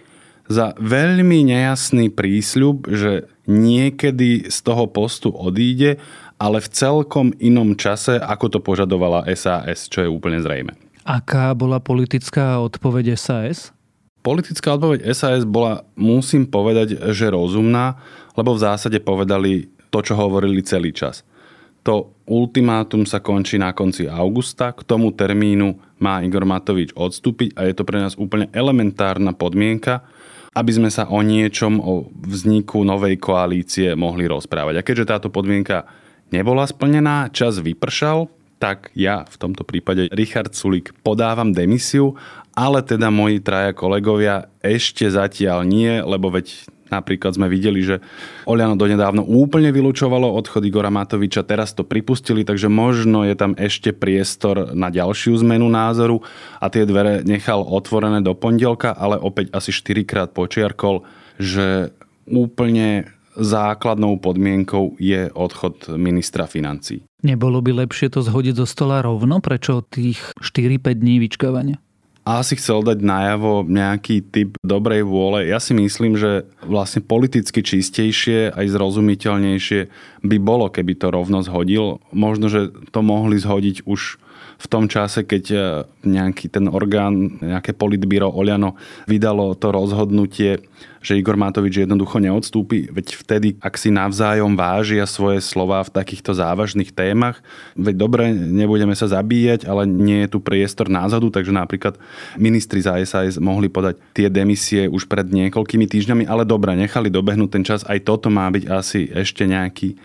za 0.52 0.76
veľmi 0.76 1.48
nejasný 1.48 2.12
prísľub, 2.12 2.92
že 2.92 3.32
niekedy 3.48 4.52
z 4.52 4.58
toho 4.60 4.92
postu 4.92 5.32
odíde, 5.32 6.04
ale 6.36 6.60
v 6.60 6.68
celkom 6.68 7.32
inom 7.40 7.80
čase, 7.80 8.20
ako 8.20 8.46
to 8.52 8.60
požadovala 8.60 9.24
SAS, 9.40 9.88
čo 9.88 10.04
je 10.04 10.12
úplne 10.12 10.44
zrejme. 10.44 10.76
Aká 11.08 11.56
bola 11.56 11.80
politická 11.80 12.60
odpoveď 12.60 13.16
SAS? 13.16 13.72
Politická 14.24 14.80
odpoveď 14.80 15.04
SAS 15.12 15.44
bola, 15.44 15.84
musím 16.00 16.48
povedať, 16.48 17.12
že 17.12 17.28
rozumná, 17.28 18.00
lebo 18.40 18.56
v 18.56 18.64
zásade 18.64 19.04
povedali 19.04 19.68
to, 19.92 20.00
čo 20.00 20.16
hovorili 20.16 20.64
celý 20.64 20.96
čas. 20.96 21.28
To 21.84 22.16
ultimátum 22.24 23.04
sa 23.04 23.20
končí 23.20 23.60
na 23.60 23.76
konci 23.76 24.08
augusta, 24.08 24.72
k 24.72 24.88
tomu 24.88 25.12
termínu 25.12 26.00
má 26.00 26.24
Igor 26.24 26.48
Matovič 26.48 26.96
odstúpiť 26.96 27.60
a 27.60 27.68
je 27.68 27.76
to 27.76 27.84
pre 27.84 28.00
nás 28.00 28.16
úplne 28.16 28.48
elementárna 28.56 29.36
podmienka, 29.36 30.08
aby 30.56 30.72
sme 30.72 30.88
sa 30.88 31.12
o 31.12 31.20
niečom, 31.20 31.84
o 31.84 32.08
vzniku 32.24 32.88
novej 32.88 33.20
koalície 33.20 33.92
mohli 34.00 34.24
rozprávať. 34.32 34.80
A 34.80 34.86
keďže 34.86 35.10
táto 35.12 35.28
podmienka 35.28 35.84
nebola 36.32 36.64
splnená, 36.64 37.28
čas 37.36 37.60
vypršal, 37.60 38.32
tak 38.64 38.96
ja 38.96 39.28
v 39.28 39.36
tomto 39.36 39.68
prípade 39.68 40.08
Richard 40.16 40.56
Sulik 40.56 40.96
podávam 41.04 41.52
demisiu 41.52 42.16
ale 42.54 42.80
teda 42.86 43.10
moji 43.10 43.42
traja 43.42 43.74
kolegovia 43.74 44.48
ešte 44.62 45.10
zatiaľ 45.10 45.66
nie, 45.66 46.02
lebo 46.02 46.30
veď 46.30 46.70
Napríklad 46.94 47.34
sme 47.34 47.50
videli, 47.50 47.82
že 47.82 47.98
Oliano 48.46 48.78
donedávno 48.78 49.26
úplne 49.26 49.74
vylúčovalo 49.74 50.30
odchod 50.38 50.62
Igora 50.62 50.94
Matoviča, 50.94 51.42
teraz 51.42 51.74
to 51.74 51.82
pripustili, 51.82 52.46
takže 52.46 52.70
možno 52.70 53.26
je 53.26 53.34
tam 53.34 53.58
ešte 53.58 53.90
priestor 53.90 54.78
na 54.78 54.94
ďalšiu 54.94 55.42
zmenu 55.42 55.66
názoru 55.74 56.22
a 56.62 56.70
tie 56.70 56.86
dvere 56.86 57.26
nechal 57.26 57.66
otvorené 57.66 58.22
do 58.22 58.38
pondelka, 58.38 58.94
ale 58.94 59.18
opäť 59.18 59.50
asi 59.58 59.74
4 59.74 60.06
krát 60.06 60.30
počiarkol, 60.38 61.02
že 61.42 61.90
úplne 62.30 63.10
základnou 63.34 64.22
podmienkou 64.22 64.94
je 65.02 65.34
odchod 65.34 65.98
ministra 65.98 66.46
financí. 66.46 67.02
Nebolo 67.26 67.66
by 67.66 67.88
lepšie 67.88 68.14
to 68.14 68.22
zhodiť 68.22 68.62
zo 68.62 68.68
stola 68.70 69.02
rovno? 69.02 69.42
Prečo 69.42 69.82
tých 69.82 70.22
4-5 70.38 71.02
dní 71.02 71.18
vyčkávania? 71.18 71.82
A 72.24 72.40
asi 72.40 72.56
chcel 72.56 72.88
dať 72.88 73.04
najavo 73.04 73.68
nejaký 73.68 74.24
typ 74.24 74.56
dobrej 74.64 75.04
vôle. 75.04 75.44
Ja 75.44 75.60
si 75.60 75.76
myslím, 75.76 76.16
že 76.16 76.48
vlastne 76.64 77.04
politicky 77.04 77.60
čistejšie 77.60 78.56
aj 78.56 78.66
zrozumiteľnejšie 78.72 79.80
by 80.24 80.38
bolo, 80.40 80.72
keby 80.72 80.96
to 80.96 81.12
rovno 81.12 81.44
zhodil. 81.44 82.00
Možno, 82.16 82.48
že 82.48 82.72
to 82.96 83.04
mohli 83.04 83.36
zhodiť 83.36 83.84
už 83.84 84.23
v 84.64 84.68
tom 84.72 84.88
čase, 84.88 85.28
keď 85.28 85.44
e, 85.52 85.58
nejaký 86.08 86.48
ten 86.48 86.72
orgán, 86.72 87.36
nejaké 87.44 87.76
politbíro 87.76 88.32
Oliano 88.32 88.80
vydalo 89.12 89.60
to 89.60 89.76
rozhodnutie, 89.76 90.64
že 91.04 91.20
Igor 91.20 91.36
Matovič 91.36 91.84
jednoducho 91.84 92.24
neodstúpi, 92.24 92.88
veď 92.88 93.08
vtedy, 93.20 93.48
ak 93.60 93.76
si 93.76 93.92
navzájom 93.92 94.56
vážia 94.56 95.04
svoje 95.04 95.44
slova 95.44 95.84
v 95.84 95.92
takýchto 95.92 96.32
závažných 96.32 96.96
témach, 96.96 97.44
veď 97.76 97.96
dobre, 98.00 98.32
nebudeme 98.32 98.96
sa 98.96 99.12
zabíjať, 99.12 99.68
ale 99.68 99.84
nie 99.84 100.24
je 100.24 100.32
tu 100.32 100.40
priestor 100.40 100.88
názadu, 100.88 101.28
takže 101.28 101.52
napríklad 101.52 102.00
ministri 102.40 102.80
za 102.80 102.96
SAS 103.04 103.36
mohli 103.36 103.68
podať 103.68 104.00
tie 104.16 104.32
demisie 104.32 104.88
už 104.88 105.12
pred 105.12 105.28
niekoľkými 105.28 105.92
týždňami, 105.92 106.24
ale 106.24 106.48
dobre, 106.48 106.72
nechali 106.80 107.12
dobehnúť 107.12 107.52
ten 107.52 107.68
čas, 107.68 107.84
aj 107.84 108.00
toto 108.08 108.32
má 108.32 108.48
byť 108.48 108.64
asi 108.72 109.12
ešte 109.12 109.44
nejaký 109.44 110.00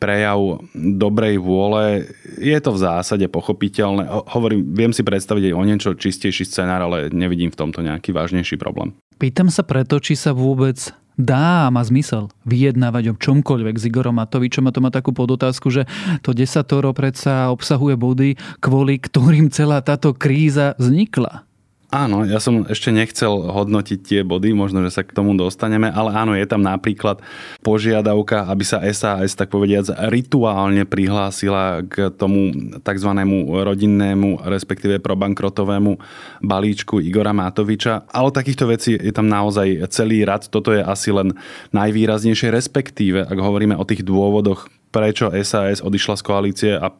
prejav 0.00 0.64
dobrej 0.74 1.36
vôle. 1.38 2.08
Je 2.40 2.56
to 2.58 2.72
v 2.72 2.82
zásade 2.82 3.28
pochopiteľné. 3.28 4.08
Hovorím, 4.32 4.72
viem 4.72 4.96
si 4.96 5.04
predstaviť 5.04 5.52
aj 5.52 5.54
o 5.54 5.62
niečo 5.68 5.90
čistejší 5.92 6.48
scenár, 6.48 6.88
ale 6.88 7.12
nevidím 7.12 7.52
v 7.52 7.60
tomto 7.60 7.84
nejaký 7.84 8.16
vážnejší 8.16 8.56
problém. 8.56 8.96
Pýtam 9.20 9.52
sa 9.52 9.60
preto, 9.60 10.00
či 10.00 10.16
sa 10.16 10.32
vôbec 10.32 10.80
dá 11.20 11.68
a 11.68 11.72
má 11.72 11.84
zmysel 11.84 12.32
vyjednávať 12.48 13.12
o 13.12 13.18
čomkoľvek 13.20 13.76
s 13.76 13.84
Igorom 13.92 14.16
Matovičom 14.16 14.64
a 14.64 14.72
to 14.72 14.80
má 14.80 14.88
takú 14.88 15.12
podotázku, 15.12 15.68
že 15.68 15.84
to 16.24 16.32
desatoro 16.32 16.96
predsa 16.96 17.52
obsahuje 17.52 18.00
body, 18.00 18.40
kvôli 18.64 18.96
ktorým 18.96 19.52
celá 19.52 19.84
táto 19.84 20.16
kríza 20.16 20.72
vznikla. 20.80 21.44
Áno, 21.90 22.22
ja 22.22 22.38
som 22.38 22.62
ešte 22.70 22.94
nechcel 22.94 23.50
hodnotiť 23.50 23.98
tie 23.98 24.20
body, 24.22 24.54
možno, 24.54 24.78
že 24.86 24.94
sa 24.94 25.02
k 25.02 25.10
tomu 25.10 25.34
dostaneme, 25.34 25.90
ale 25.90 26.14
áno, 26.14 26.38
je 26.38 26.46
tam 26.46 26.62
napríklad 26.62 27.18
požiadavka, 27.66 28.46
aby 28.46 28.62
sa 28.62 28.78
SAS, 28.94 29.34
tak 29.34 29.50
povediac, 29.50 29.90
rituálne 30.06 30.86
prihlásila 30.86 31.82
k 31.82 32.14
tomu 32.14 32.54
tzv. 32.78 33.10
rodinnému, 33.50 34.46
respektíve 34.46 35.02
probankrotovému 35.02 35.98
balíčku 36.46 37.02
Igora 37.02 37.34
Matoviča. 37.34 38.06
Ale 38.06 38.30
takýchto 38.30 38.70
vecí 38.70 38.94
je 38.94 39.10
tam 39.10 39.26
naozaj 39.26 39.90
celý 39.90 40.22
rad. 40.22 40.46
Toto 40.46 40.70
je 40.70 40.86
asi 40.86 41.10
len 41.10 41.34
najvýraznejšie, 41.74 42.54
respektíve, 42.54 43.26
ak 43.26 43.34
hovoríme 43.34 43.74
o 43.74 43.82
tých 43.82 44.06
dôvodoch, 44.06 44.70
prečo 44.90 45.30
SAS 45.42 45.80
odišla 45.80 46.14
z 46.18 46.22
koalície 46.26 46.72
a 46.74 46.90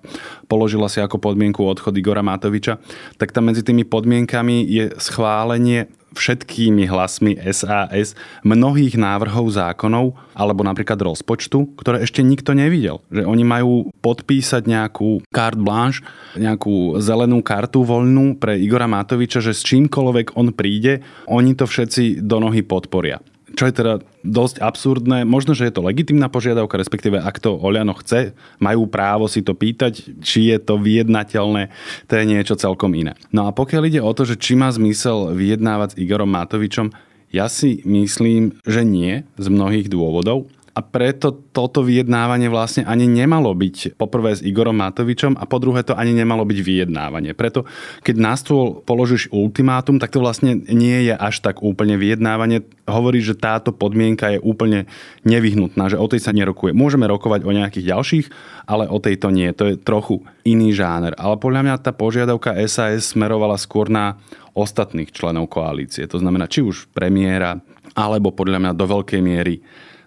položila 0.46 0.86
si 0.86 1.02
ako 1.02 1.18
podmienku 1.18 1.62
odchod 1.62 1.98
Igora 1.98 2.22
Matoviča, 2.22 2.78
tak 3.18 3.34
tam 3.34 3.50
medzi 3.50 3.66
tými 3.66 3.82
podmienkami 3.86 4.66
je 4.66 4.84
schválenie 4.98 5.90
všetkými 6.14 6.90
hlasmi 6.90 7.38
SAS 7.54 8.18
mnohých 8.42 8.98
návrhov 8.98 9.46
zákonov 9.54 10.18
alebo 10.34 10.66
napríklad 10.66 10.98
rozpočtu, 10.98 11.78
ktoré 11.78 12.02
ešte 12.02 12.26
nikto 12.26 12.50
nevidel. 12.50 13.02
Že 13.14 13.22
oni 13.26 13.44
majú 13.46 13.72
podpísať 14.02 14.66
nejakú 14.66 15.22
carte 15.30 15.62
blanche, 15.62 16.02
nejakú 16.34 16.98
zelenú 16.98 17.42
kartu 17.46 17.86
voľnú 17.86 18.42
pre 18.42 18.58
Igora 18.58 18.90
Matoviča, 18.90 19.38
že 19.38 19.54
s 19.54 19.62
čímkoľvek 19.66 20.34
on 20.34 20.50
príde, 20.50 21.02
oni 21.30 21.54
to 21.54 21.70
všetci 21.70 22.26
do 22.26 22.42
nohy 22.42 22.66
podporia 22.66 23.22
čo 23.54 23.66
je 23.66 23.74
teda 23.74 23.94
dosť 24.22 24.62
absurdné. 24.62 25.24
Možno, 25.26 25.56
že 25.56 25.68
je 25.68 25.74
to 25.74 25.86
legitimná 25.86 26.30
požiadavka, 26.30 26.78
respektíve 26.78 27.18
ak 27.18 27.40
to 27.42 27.56
Oliano 27.56 27.96
chce, 27.98 28.36
majú 28.62 28.86
právo 28.86 29.26
si 29.26 29.40
to 29.40 29.56
pýtať, 29.56 30.22
či 30.22 30.52
je 30.52 30.58
to 30.60 30.78
vyjednateľné, 30.78 31.72
to 32.06 32.12
je 32.14 32.24
niečo 32.24 32.54
celkom 32.54 32.92
iné. 32.94 33.16
No 33.34 33.48
a 33.48 33.54
pokiaľ 33.54 33.82
ide 33.90 34.00
o 34.04 34.12
to, 34.12 34.28
že 34.28 34.38
či 34.38 34.54
má 34.54 34.70
zmysel 34.70 35.34
vyjednávať 35.34 35.96
s 35.96 35.98
Igorom 35.98 36.30
Matovičom, 36.30 36.92
ja 37.30 37.46
si 37.46 37.78
myslím, 37.86 38.58
že 38.66 38.82
nie 38.82 39.22
z 39.38 39.46
mnohých 39.46 39.86
dôvodov. 39.86 40.50
A 40.80 40.88
preto 40.88 41.28
toto 41.52 41.84
vyjednávanie 41.84 42.48
vlastne 42.48 42.88
ani 42.88 43.04
nemalo 43.04 43.52
byť 43.52 44.00
poprvé 44.00 44.32
s 44.32 44.40
Igorom 44.40 44.80
Matovičom 44.80 45.36
a 45.36 45.44
po 45.44 45.60
druhé 45.60 45.84
to 45.84 45.92
ani 45.92 46.16
nemalo 46.16 46.48
byť 46.48 46.56
vyjednávanie. 46.56 47.36
Preto 47.36 47.68
keď 48.00 48.16
na 48.16 48.32
stôl 48.32 48.80
položíš 48.80 49.28
ultimátum, 49.28 50.00
tak 50.00 50.08
to 50.08 50.24
vlastne 50.24 50.64
nie 50.72 51.04
je 51.04 51.12
až 51.12 51.44
tak 51.44 51.60
úplne 51.60 52.00
vyjednávanie. 52.00 52.64
Hovorí, 52.88 53.20
že 53.20 53.36
táto 53.36 53.76
podmienka 53.76 54.32
je 54.32 54.40
úplne 54.40 54.88
nevyhnutná, 55.28 55.92
že 55.92 56.00
o 56.00 56.08
tej 56.08 56.24
sa 56.24 56.32
nerokuje. 56.32 56.72
Môžeme 56.72 57.04
rokovať 57.04 57.44
o 57.44 57.52
nejakých 57.52 57.92
ďalších, 57.92 58.26
ale 58.64 58.88
o 58.88 58.96
tejto 58.96 59.28
nie. 59.28 59.52
To 59.60 59.68
je 59.68 59.76
trochu 59.76 60.24
iný 60.48 60.72
žáner. 60.72 61.12
Ale 61.20 61.36
podľa 61.36 61.60
mňa 61.60 61.74
tá 61.84 61.92
požiadavka 61.92 62.56
SAS 62.64 63.12
smerovala 63.12 63.60
skôr 63.60 63.92
na 63.92 64.16
ostatných 64.56 65.12
členov 65.12 65.52
koalície. 65.52 66.08
To 66.08 66.16
znamená, 66.16 66.48
či 66.48 66.64
už 66.64 66.88
premiéra, 66.96 67.60
alebo 67.92 68.32
podľa 68.32 68.64
mňa 68.64 68.72
do 68.72 68.86
veľkej 68.88 69.20
miery 69.20 69.60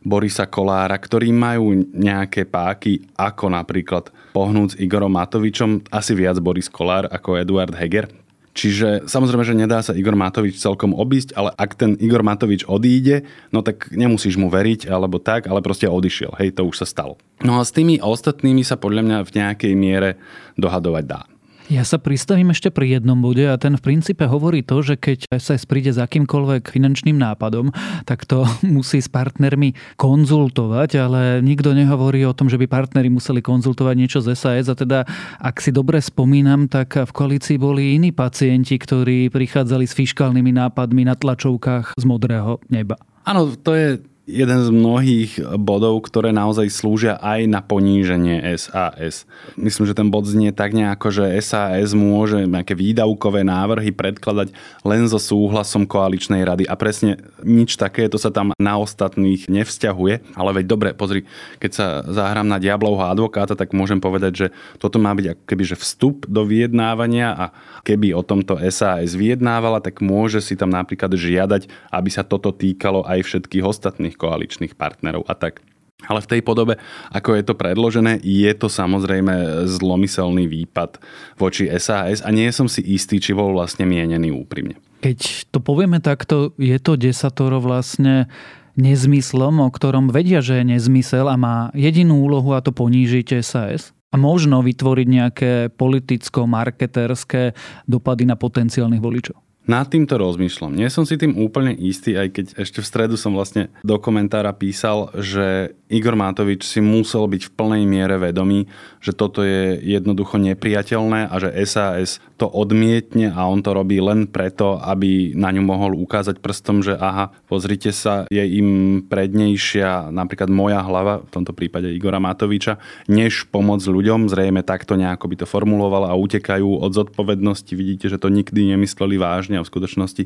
Borisa 0.04 0.46
Kolára, 0.46 1.00
ktorí 1.00 1.32
majú 1.32 1.88
nejaké 1.96 2.44
páky, 2.44 3.08
ako 3.16 3.50
napríklad 3.50 4.12
pohnúť 4.36 4.76
s 4.76 4.80
Igorom 4.80 5.16
Matovičom, 5.16 5.88
asi 5.90 6.12
viac 6.14 6.38
Boris 6.44 6.68
Kolár 6.68 7.08
ako 7.08 7.40
Eduard 7.40 7.72
Heger. 7.72 8.12
Čiže 8.54 9.10
samozrejme, 9.10 9.42
že 9.42 9.58
nedá 9.58 9.82
sa 9.82 9.98
Igor 9.98 10.14
Matovič 10.14 10.62
celkom 10.62 10.94
obísť, 10.94 11.34
ale 11.34 11.50
ak 11.58 11.74
ten 11.74 11.98
Igor 11.98 12.22
Matovič 12.22 12.70
odíde, 12.70 13.26
no 13.50 13.66
tak 13.66 13.90
nemusíš 13.90 14.38
mu 14.38 14.46
veriť 14.54 14.94
alebo 14.94 15.18
tak, 15.18 15.50
ale 15.50 15.66
proste 15.66 15.90
odišiel. 15.90 16.38
Hej, 16.38 16.62
to 16.62 16.70
už 16.70 16.86
sa 16.86 16.86
stalo. 16.86 17.18
No 17.42 17.58
a 17.58 17.66
s 17.66 17.74
tými 17.74 17.98
ostatnými 17.98 18.62
sa 18.62 18.78
podľa 18.78 19.02
mňa 19.10 19.18
v 19.26 19.34
nejakej 19.42 19.74
miere 19.74 20.22
dohadovať 20.54 21.04
dá. 21.10 21.26
Ja 21.72 21.88
sa 21.88 21.96
pristavím 21.96 22.52
ešte 22.52 22.68
pri 22.76 23.00
jednom 23.00 23.16
bode 23.24 23.48
a 23.48 23.56
ten 23.56 23.80
v 23.80 23.84
princípe 23.84 24.28
hovorí 24.28 24.68
to, 24.68 24.84
že 24.84 25.00
keď 25.00 25.32
SAS 25.40 25.64
príde 25.64 25.96
s 25.96 26.00
akýmkoľvek 26.02 26.68
finančným 26.68 27.16
nápadom, 27.16 27.72
tak 28.04 28.28
to 28.28 28.44
musí 28.76 29.00
s 29.00 29.08
partnermi 29.08 29.72
konzultovať, 29.96 30.90
ale 31.00 31.22
nikto 31.40 31.72
nehovorí 31.72 32.28
o 32.28 32.36
tom, 32.36 32.52
že 32.52 32.60
by 32.60 32.68
partneri 32.68 33.08
museli 33.08 33.40
konzultovať 33.40 33.96
niečo 33.96 34.20
z 34.20 34.36
SAS 34.36 34.68
a 34.68 34.76
teda, 34.76 35.08
ak 35.40 35.64
si 35.64 35.72
dobre 35.72 36.04
spomínam, 36.04 36.68
tak 36.68 37.00
v 37.00 37.12
koalícii 37.16 37.56
boli 37.56 37.96
iní 37.96 38.12
pacienti, 38.12 38.76
ktorí 38.76 39.32
prichádzali 39.32 39.88
s 39.88 39.96
fiskálnymi 39.96 40.52
nápadmi 40.52 41.08
na 41.08 41.16
tlačovkách 41.16 41.96
z 41.96 42.04
modrého 42.04 42.60
neba. 42.68 43.00
Áno, 43.24 43.56
to 43.56 43.72
je 43.72 44.04
jeden 44.24 44.60
z 44.64 44.70
mnohých 44.72 45.32
bodov, 45.60 46.08
ktoré 46.08 46.32
naozaj 46.32 46.72
slúžia 46.72 47.20
aj 47.20 47.44
na 47.44 47.60
poníženie 47.60 48.40
SAS. 48.56 49.28
Myslím, 49.60 49.84
že 49.84 49.98
ten 50.00 50.08
bod 50.08 50.24
znie 50.24 50.56
tak 50.56 50.72
nejako, 50.72 51.12
že 51.12 51.36
SAS 51.44 51.92
môže 51.92 52.48
nejaké 52.48 52.72
výdavkové 52.72 53.44
návrhy 53.44 53.92
predkladať 53.92 54.56
len 54.88 55.12
so 55.12 55.20
súhlasom 55.20 55.84
koaličnej 55.84 56.48
rady 56.48 56.64
a 56.64 56.80
presne 56.80 57.20
nič 57.44 57.76
takéto 57.76 58.16
sa 58.16 58.32
tam 58.32 58.56
na 58.56 58.80
ostatných 58.80 59.52
nevzťahuje. 59.52 60.40
Ale 60.40 60.50
veď 60.56 60.66
dobre, 60.72 60.90
pozri, 60.96 61.28
keď 61.60 61.72
sa 61.76 61.86
zahrám 62.08 62.48
na 62.48 62.64
diablovho 62.64 63.04
advokáta, 63.04 63.60
tak 63.60 63.76
môžem 63.76 64.00
povedať, 64.00 64.32
že 64.34 64.48
toto 64.80 65.04
má 65.04 65.12
byť 65.12 65.36
ako 65.36 65.44
keby 65.52 65.64
že 65.68 65.76
vstup 65.76 66.24
do 66.32 66.48
vyjednávania 66.48 67.36
a 67.36 67.46
keby 67.84 68.16
o 68.16 68.24
tomto 68.24 68.56
SAS 68.72 69.20
vyjednávala, 69.20 69.84
tak 69.84 70.00
môže 70.00 70.40
si 70.40 70.56
tam 70.56 70.72
napríklad 70.72 71.12
žiadať, 71.12 71.68
aby 71.92 72.10
sa 72.10 72.24
toto 72.24 72.56
týkalo 72.56 73.04
aj 73.04 73.20
všetkých 73.28 73.68
ostatných 73.68 74.13
rôznych 74.14 74.22
koaličných 74.22 74.74
partnerov 74.78 75.26
a 75.26 75.34
tak. 75.34 75.62
Ale 76.04 76.20
v 76.20 76.36
tej 76.36 76.42
podobe, 76.44 76.76
ako 77.16 77.40
je 77.40 77.44
to 77.48 77.56
predložené, 77.56 78.20
je 78.20 78.52
to 78.60 78.68
samozrejme 78.68 79.64
zlomyselný 79.72 80.52
výpad 80.52 81.00
voči 81.40 81.72
SAS 81.80 82.20
a 82.20 82.28
nie 82.28 82.52
som 82.52 82.68
si 82.68 82.84
istý, 82.84 83.24
či 83.24 83.32
bol 83.32 83.56
vlastne 83.56 83.88
mienený 83.88 84.36
úprimne. 84.36 84.76
Keď 85.00 85.48
to 85.56 85.64
povieme 85.64 86.04
takto, 86.04 86.52
je 86.60 86.76
to 86.84 87.00
desatoro 87.00 87.64
vlastne 87.64 88.28
nezmyslom, 88.76 89.64
o 89.64 89.70
ktorom 89.72 90.12
vedia, 90.12 90.44
že 90.44 90.60
je 90.60 90.76
nezmysel 90.76 91.32
a 91.32 91.40
má 91.40 91.72
jedinú 91.72 92.20
úlohu 92.20 92.52
a 92.52 92.60
to 92.60 92.76
ponížiť 92.76 93.40
SAS? 93.40 93.96
A 94.12 94.20
možno 94.20 94.60
vytvoriť 94.60 95.08
nejaké 95.08 95.52
politicko-marketerské 95.74 97.56
dopady 97.88 98.28
na 98.28 98.36
potenciálnych 98.36 99.02
voličov? 99.02 99.40
Nad 99.64 99.88
týmto 99.88 100.20
rozmýšľam. 100.20 100.76
Nie 100.76 100.92
som 100.92 101.08
si 101.08 101.16
tým 101.16 101.40
úplne 101.40 101.72
istý, 101.72 102.20
aj 102.20 102.28
keď 102.36 102.46
ešte 102.68 102.84
v 102.84 102.90
stredu 102.90 103.16
som 103.16 103.32
vlastne 103.32 103.72
do 103.88 103.96
komentára 103.96 104.52
písal, 104.52 105.08
že 105.16 105.72
Igor 105.88 106.20
Matovič 106.20 106.68
si 106.68 106.84
musel 106.84 107.24
byť 107.32 107.48
v 107.48 107.54
plnej 107.56 107.84
miere 107.88 108.20
vedomý, 108.20 108.68
že 109.00 109.16
toto 109.16 109.46
je 109.46 109.80
jednoducho 109.80 110.36
nepriateľné 110.36 111.32
a 111.32 111.36
že 111.40 111.54
SAS 111.64 112.20
to 112.36 112.50
odmietne 112.50 113.32
a 113.32 113.48
on 113.48 113.64
to 113.64 113.72
robí 113.72 114.04
len 114.04 114.28
preto, 114.28 114.82
aby 114.84 115.32
na 115.38 115.54
ňu 115.54 115.64
mohol 115.64 115.96
ukázať 115.96 116.44
prstom, 116.44 116.84
že 116.84 117.00
aha, 117.00 117.32
pozrite 117.48 117.96
sa, 117.96 118.28
je 118.28 118.44
im 118.44 119.00
prednejšia 119.06 120.12
napríklad 120.12 120.52
moja 120.52 120.84
hlava, 120.84 121.24
v 121.24 121.30
tomto 121.30 121.56
prípade 121.56 121.88
Igora 121.94 122.20
Matoviča, 122.20 122.82
než 123.08 123.48
pomoc 123.48 123.80
ľuďom. 123.80 124.28
Zrejme 124.28 124.66
takto 124.66 125.00
nejako 125.00 125.30
by 125.30 125.36
to 125.40 125.48
formuloval 125.48 126.04
a 126.10 126.18
utekajú 126.18 126.84
od 126.84 126.92
zodpovednosti. 126.92 127.72
Vidíte, 127.78 128.10
že 128.10 128.20
to 128.20 128.34
nikdy 128.34 128.76
nemysleli 128.76 129.16
vážne 129.22 129.53
a 129.60 129.66
v 129.66 129.72
skutočnosti 129.72 130.24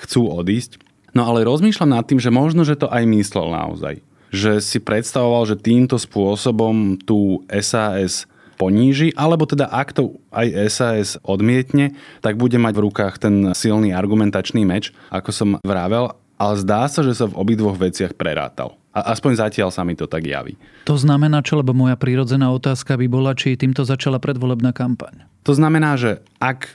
chcú 0.00 0.20
odísť. 0.28 0.82
No 1.16 1.24
ale 1.24 1.46
rozmýšľam 1.46 1.96
nad 1.96 2.04
tým, 2.04 2.20
že 2.20 2.28
možno, 2.28 2.62
že 2.68 2.76
to 2.76 2.88
aj 2.92 3.04
myslel 3.08 3.48
naozaj. 3.48 4.04
Že 4.28 4.60
si 4.60 4.78
predstavoval, 4.78 5.48
že 5.48 5.56
týmto 5.56 5.96
spôsobom 5.96 7.00
tú 7.00 7.40
SAS 7.48 8.28
poníži, 8.58 9.14
alebo 9.14 9.46
teda 9.46 9.70
ak 9.70 9.94
to 9.94 10.18
aj 10.34 10.46
SAS 10.68 11.08
odmietne, 11.22 11.94
tak 12.20 12.36
bude 12.36 12.58
mať 12.58 12.74
v 12.74 12.84
rukách 12.90 13.14
ten 13.22 13.34
silný 13.54 13.94
argumentačný 13.94 14.66
meč, 14.66 14.90
ako 15.08 15.30
som 15.30 15.48
vravel, 15.62 16.12
ale 16.38 16.54
zdá 16.58 16.90
sa, 16.90 17.06
že 17.06 17.14
sa 17.14 17.30
v 17.30 17.38
obidvoch 17.38 17.78
veciach 17.78 18.18
prerátal. 18.18 18.78
A 18.94 19.14
aspoň 19.14 19.38
zatiaľ 19.38 19.70
sa 19.70 19.86
mi 19.86 19.94
to 19.94 20.10
tak 20.10 20.26
javí. 20.26 20.58
To 20.90 20.98
znamená 20.98 21.38
čo? 21.46 21.62
Lebo 21.62 21.70
moja 21.70 21.94
prírodzená 21.94 22.50
otázka 22.50 22.98
by 22.98 23.06
bola, 23.06 23.30
či 23.38 23.54
týmto 23.54 23.86
začala 23.86 24.18
predvolebná 24.18 24.74
kampaň. 24.74 25.22
To 25.46 25.54
znamená, 25.54 25.94
že 25.94 26.18
ak, 26.42 26.66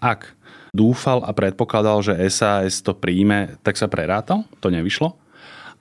ak 0.00 0.32
dúfal 0.78 1.26
a 1.26 1.34
predpokladal, 1.34 2.06
že 2.06 2.14
SAS 2.30 2.78
to 2.78 2.94
príjme, 2.94 3.58
tak 3.66 3.74
sa 3.74 3.90
prerátal, 3.90 4.46
to 4.62 4.70
nevyšlo. 4.70 5.18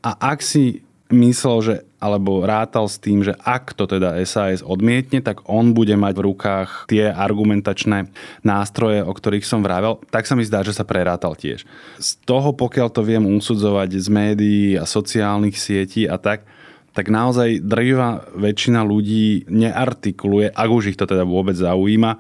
A 0.02 0.18
ak 0.18 0.42
si 0.42 0.82
myslel, 1.08 1.58
že, 1.64 1.76
alebo 2.04 2.44
rátal 2.44 2.84
s 2.92 3.00
tým, 3.00 3.24
že 3.24 3.32
ak 3.40 3.72
to 3.72 3.88
teda 3.88 4.20
SAS 4.28 4.60
odmietne, 4.60 5.24
tak 5.24 5.46
on 5.48 5.72
bude 5.72 5.96
mať 5.96 6.14
v 6.20 6.26
rukách 6.34 6.70
tie 6.92 7.08
argumentačné 7.08 8.12
nástroje, 8.44 9.04
o 9.04 9.12
ktorých 9.12 9.48
som 9.48 9.64
vravel, 9.64 10.04
tak 10.12 10.28
sa 10.28 10.36
mi 10.36 10.44
zdá, 10.44 10.68
že 10.68 10.76
sa 10.76 10.84
prerátal 10.84 11.38
tiež. 11.40 11.64
Z 11.98 12.10
toho, 12.28 12.52
pokiaľ 12.52 12.88
to 12.92 13.02
viem 13.08 13.24
usudzovať 13.24 13.90
z 13.96 14.08
médií 14.12 14.68
a 14.76 14.84
sociálnych 14.84 15.56
sietí 15.56 16.04
a 16.04 16.20
tak, 16.20 16.44
tak 16.92 17.14
naozaj 17.14 17.62
drvivá 17.62 18.26
väčšina 18.34 18.82
ľudí 18.82 19.46
neartikuluje, 19.48 20.50
ak 20.50 20.70
už 20.70 20.84
ich 20.92 20.98
to 20.98 21.06
teda 21.06 21.24
vôbec 21.30 21.54
zaujíma, 21.54 22.18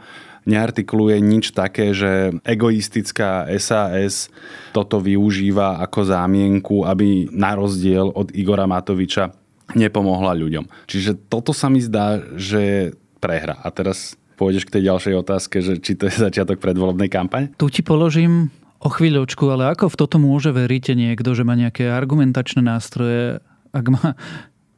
neartikuluje 0.47 1.19
nič 1.19 1.51
také, 1.51 1.91
že 1.91 2.31
egoistická 2.47 3.45
SAS 3.59 4.31
toto 4.71 5.03
využíva 5.03 5.83
ako 5.83 6.07
zámienku, 6.07 6.87
aby 6.87 7.27
na 7.35 7.59
rozdiel 7.59 8.09
od 8.15 8.31
Igora 8.31 8.65
Matoviča 8.65 9.35
nepomohla 9.75 10.31
ľuďom. 10.31 10.87
Čiže 10.87 11.27
toto 11.27 11.51
sa 11.51 11.67
mi 11.67 11.83
zdá, 11.83 12.23
že 12.39 12.59
je 12.63 12.81
prehra. 13.19 13.59
A 13.59 13.67
teraz 13.75 14.15
pôjdeš 14.39 14.63
k 14.69 14.79
tej 14.79 14.87
ďalšej 14.87 15.13
otázke, 15.19 15.55
že 15.59 15.83
či 15.83 15.99
to 15.99 16.07
je 16.07 16.15
začiatok 16.15 16.63
predvolebnej 16.63 17.11
kampane? 17.11 17.51
Tu 17.59 17.67
ti 17.67 17.81
položím 17.83 18.47
o 18.79 18.87
chvíľočku, 18.87 19.43
ale 19.49 19.73
ako 19.73 19.91
v 19.91 19.99
toto 19.99 20.17
môže 20.21 20.53
veriť 20.53 20.95
niekto, 20.95 21.33
že 21.35 21.43
má 21.43 21.57
nejaké 21.57 21.89
argumentačné 21.89 22.63
nástroje, 22.63 23.43
ak 23.75 23.85
má 23.91 24.15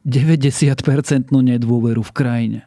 90% 0.08 1.30
nedôveru 1.30 2.02
v 2.02 2.12
krajine? 2.16 2.60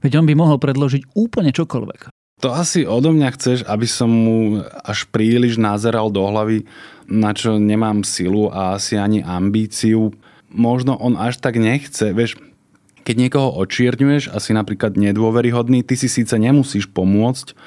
Veď 0.00 0.22
on 0.22 0.26
by 0.26 0.34
mohol 0.34 0.58
predložiť 0.58 1.14
úplne 1.14 1.52
čokoľvek. 1.52 2.17
To 2.38 2.54
asi 2.54 2.86
odo 2.86 3.10
mňa 3.10 3.34
chceš, 3.34 3.58
aby 3.66 3.86
som 3.90 4.06
mu 4.06 4.62
až 4.86 5.10
príliš 5.10 5.58
nazeral 5.58 6.06
do 6.06 6.22
hlavy, 6.22 6.70
na 7.10 7.34
čo 7.34 7.58
nemám 7.58 8.06
silu 8.06 8.46
a 8.54 8.78
asi 8.78 8.94
ani 8.94 9.26
ambíciu. 9.26 10.14
Možno 10.46 10.94
on 11.02 11.18
až 11.18 11.42
tak 11.42 11.58
nechce. 11.58 12.14
Vieš, 12.14 12.38
keď 13.02 13.14
niekoho 13.16 13.48
očierňuješ 13.58 14.30
a 14.30 14.38
si 14.38 14.54
napríklad 14.54 14.94
nedôveryhodný, 14.94 15.82
ty 15.82 15.98
si 15.98 16.06
síce 16.06 16.36
nemusíš 16.38 16.86
pomôcť, 16.92 17.58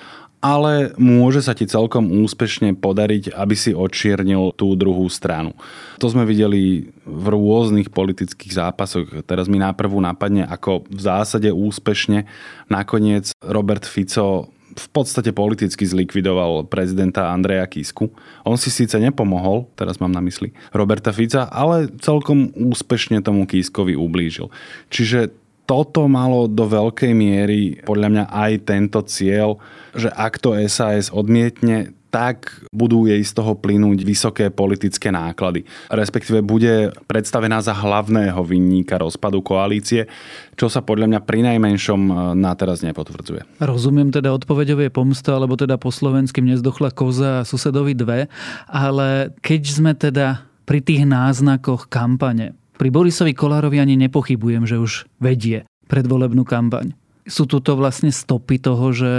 ale 0.42 0.96
môže 0.98 1.46
sa 1.46 1.54
ti 1.54 1.70
celkom 1.70 2.10
úspešne 2.26 2.74
podariť, 2.74 3.36
aby 3.36 3.54
si 3.54 3.78
očiernil 3.78 4.58
tú 4.58 4.74
druhú 4.74 5.06
stranu. 5.12 5.54
To 6.02 6.10
sme 6.10 6.26
videli 6.26 6.90
v 7.06 7.26
rôznych 7.30 7.94
politických 7.94 8.54
zápasoch. 8.58 9.22
Teraz 9.30 9.46
mi 9.46 9.62
náprvu 9.62 10.02
napadne, 10.02 10.50
ako 10.50 10.90
v 10.90 11.00
zásade 11.02 11.54
úspešne 11.54 12.26
nakoniec 12.74 13.36
Robert 13.46 13.86
Fico 13.86 14.50
v 14.72 14.88
podstate 14.92 15.36
politicky 15.36 15.84
zlikvidoval 15.84 16.68
prezidenta 16.68 17.32
Andreja 17.32 17.68
Kisku. 17.68 18.12
On 18.48 18.56
si 18.56 18.72
síce 18.72 18.96
nepomohol, 18.98 19.68
teraz 19.76 20.00
mám 20.00 20.12
na 20.12 20.24
mysli 20.24 20.52
Roberta 20.72 21.12
Fica, 21.12 21.48
ale 21.52 21.92
celkom 22.00 22.52
úspešne 22.56 23.22
tomu 23.24 23.48
Kiskovi 23.48 23.96
ublížil. 23.96 24.50
Čiže 24.92 25.32
toto 25.70 26.04
malo 26.12 26.52
do 26.52 26.68
veľkej 26.68 27.14
miery 27.16 27.80
podľa 27.88 28.10
mňa 28.12 28.26
aj 28.28 28.52
tento 28.68 29.00
cieľ, 29.08 29.56
že 29.96 30.12
ak 30.12 30.42
to 30.42 30.58
SAS 30.68 31.08
odmietne, 31.08 31.96
tak 32.12 32.68
budú 32.76 33.08
jej 33.08 33.24
z 33.24 33.32
toho 33.32 33.56
plynúť 33.56 34.04
vysoké 34.04 34.52
politické 34.52 35.10
náklady. 35.10 35.64
Respektíve 35.88 36.44
bude 36.44 36.92
predstavená 37.08 37.64
za 37.64 37.72
hlavného 37.72 38.44
vinníka 38.44 39.00
rozpadu 39.00 39.40
koalície, 39.40 40.12
čo 40.60 40.68
sa 40.68 40.84
podľa 40.84 41.08
mňa 41.08 41.20
pri 41.24 41.40
najmenšom 41.48 42.02
e, 42.06 42.14
na 42.36 42.52
teraz 42.54 42.84
nepotvrdzuje. 42.84 43.64
Rozumiem 43.64 44.12
teda 44.12 44.36
odpovedovie 44.36 44.92
pomsta, 44.92 45.40
alebo 45.40 45.56
teda 45.56 45.80
po 45.80 45.90
slovenským 45.90 46.52
nezdochla 46.52 46.92
koza 46.92 47.42
a 47.42 47.48
susedovi 47.48 47.96
dve, 47.96 48.28
ale 48.68 49.32
keď 49.40 49.62
sme 49.64 49.96
teda 49.96 50.44
pri 50.68 50.84
tých 50.84 51.08
náznakoch 51.08 51.88
kampane, 51.88 52.54
pri 52.76 52.90
Borisovi 52.92 53.32
Kolárovi 53.32 53.80
ani 53.80 53.96
nepochybujem, 53.96 54.68
že 54.68 54.82
už 54.82 55.08
vedie 55.22 55.64
predvolebnú 55.88 56.44
kampaň. 56.44 56.92
Sú 57.30 57.46
tu 57.46 57.62
to 57.62 57.78
vlastne 57.78 58.10
stopy 58.10 58.58
toho, 58.58 58.90
že 58.90 59.12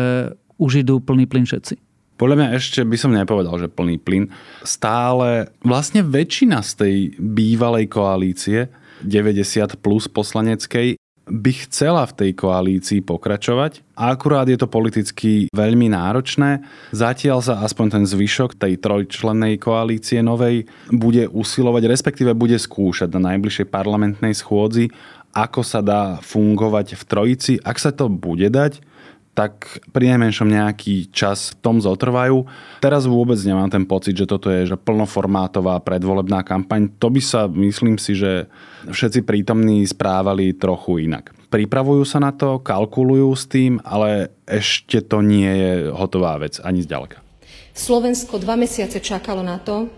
už 0.58 0.82
idú 0.82 0.98
plný 0.98 1.30
plyn 1.30 1.46
všetci? 1.46 1.91
Podľa 2.22 2.38
mňa 2.38 2.48
ešte 2.54 2.86
by 2.86 2.94
som 2.94 3.10
nepovedal, 3.10 3.58
že 3.58 3.66
plný 3.66 3.98
plyn. 3.98 4.30
Stále 4.62 5.50
vlastne 5.66 6.06
väčšina 6.06 6.62
z 6.62 6.70
tej 6.78 6.96
bývalej 7.18 7.90
koalície, 7.90 8.70
90 9.02 9.82
plus 9.82 10.06
poslaneckej, 10.06 10.94
by 11.26 11.52
chcela 11.66 12.06
v 12.06 12.14
tej 12.14 12.30
koalícii 12.38 13.02
pokračovať. 13.02 13.82
Akurát 13.98 14.46
je 14.46 14.54
to 14.54 14.70
politicky 14.70 15.50
veľmi 15.50 15.90
náročné. 15.90 16.62
Zatiaľ 16.94 17.42
sa 17.42 17.58
aspoň 17.66 17.98
ten 17.98 18.04
zvyšok 18.06 18.54
tej 18.54 18.78
trojčlennej 18.78 19.58
koalície 19.58 20.22
novej 20.22 20.70
bude 20.94 21.26
usilovať, 21.26 21.90
respektíve 21.90 22.38
bude 22.38 22.54
skúšať 22.54 23.10
na 23.18 23.34
najbližšej 23.34 23.66
parlamentnej 23.66 24.34
schôdzi, 24.38 24.94
ako 25.34 25.66
sa 25.66 25.82
dá 25.82 26.22
fungovať 26.22 26.94
v 26.94 27.02
trojici. 27.02 27.52
Ak 27.66 27.82
sa 27.82 27.90
to 27.90 28.06
bude 28.06 28.46
dať, 28.46 28.91
tak 29.32 29.80
pri 29.96 30.12
najmenšom 30.12 30.44
nejaký 30.44 31.08
čas 31.08 31.56
v 31.56 31.64
tom 31.64 31.76
zotrvajú. 31.80 32.44
Teraz 32.84 33.08
vôbec 33.08 33.40
nemám 33.40 33.72
ten 33.72 33.88
pocit, 33.88 34.12
že 34.12 34.28
toto 34.28 34.52
je 34.52 34.68
že 34.68 34.76
plnoformátová 34.76 35.80
predvolebná 35.80 36.44
kampaň. 36.44 36.92
To 37.00 37.08
by 37.08 37.20
sa, 37.24 37.48
myslím 37.48 37.96
si, 37.96 38.12
že 38.12 38.52
všetci 38.84 39.24
prítomní 39.24 39.88
správali 39.88 40.52
trochu 40.52 41.08
inak. 41.08 41.32
Pripravujú 41.48 42.04
sa 42.04 42.20
na 42.20 42.32
to, 42.32 42.60
kalkulujú 42.60 43.32
s 43.32 43.48
tým, 43.48 43.80
ale 43.88 44.32
ešte 44.44 45.00
to 45.00 45.24
nie 45.24 45.48
je 45.48 45.72
hotová 45.88 46.36
vec, 46.36 46.60
ani 46.60 46.84
zďaleka. 46.84 47.24
Slovensko 47.72 48.36
dva 48.36 48.60
mesiace 48.60 49.00
čakalo 49.00 49.40
na 49.40 49.56
to, 49.56 49.88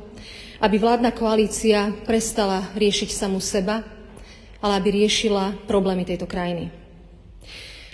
aby 0.62 0.78
vládna 0.78 1.10
koalícia 1.10 1.90
prestala 2.06 2.70
riešiť 2.78 3.10
samú 3.10 3.42
seba, 3.42 3.82
ale 4.62 4.72
aby 4.78 5.02
riešila 5.02 5.66
problémy 5.66 6.06
tejto 6.06 6.30
krajiny. 6.30 6.83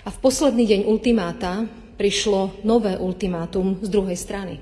A 0.01 0.09
v 0.09 0.17
posledný 0.17 0.65
deň 0.65 0.81
ultimáta 0.89 1.69
prišlo 2.01 2.65
nové 2.65 2.97
ultimátum 2.97 3.77
z 3.85 3.89
druhej 3.89 4.17
strany. 4.17 4.57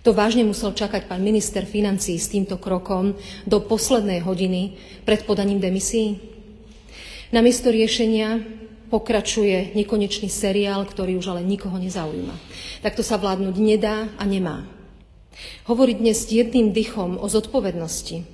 To 0.00 0.16
vážne 0.16 0.46
musel 0.48 0.72
čakať 0.72 1.10
pán 1.10 1.20
minister 1.20 1.68
financí 1.68 2.16
s 2.16 2.32
týmto 2.32 2.56
krokom 2.56 3.18
do 3.44 3.58
poslednej 3.60 4.24
hodiny 4.24 4.80
pred 5.04 5.28
podaním 5.28 5.60
demisí? 5.60 6.16
Namiesto 7.34 7.68
riešenia 7.68 8.40
pokračuje 8.88 9.76
nekonečný 9.76 10.32
seriál, 10.32 10.88
ktorý 10.88 11.20
už 11.20 11.36
ale 11.36 11.46
nikoho 11.46 11.76
nezaujíma. 11.76 12.34
Takto 12.80 13.04
sa 13.04 13.20
vládnuť 13.20 13.56
nedá 13.60 14.08
a 14.16 14.24
nemá. 14.24 14.64
Hovoriť 15.68 15.96
dnes 16.00 16.26
jedným 16.26 16.72
dychom 16.72 17.20
o 17.20 17.26
zodpovednosti 17.28 18.24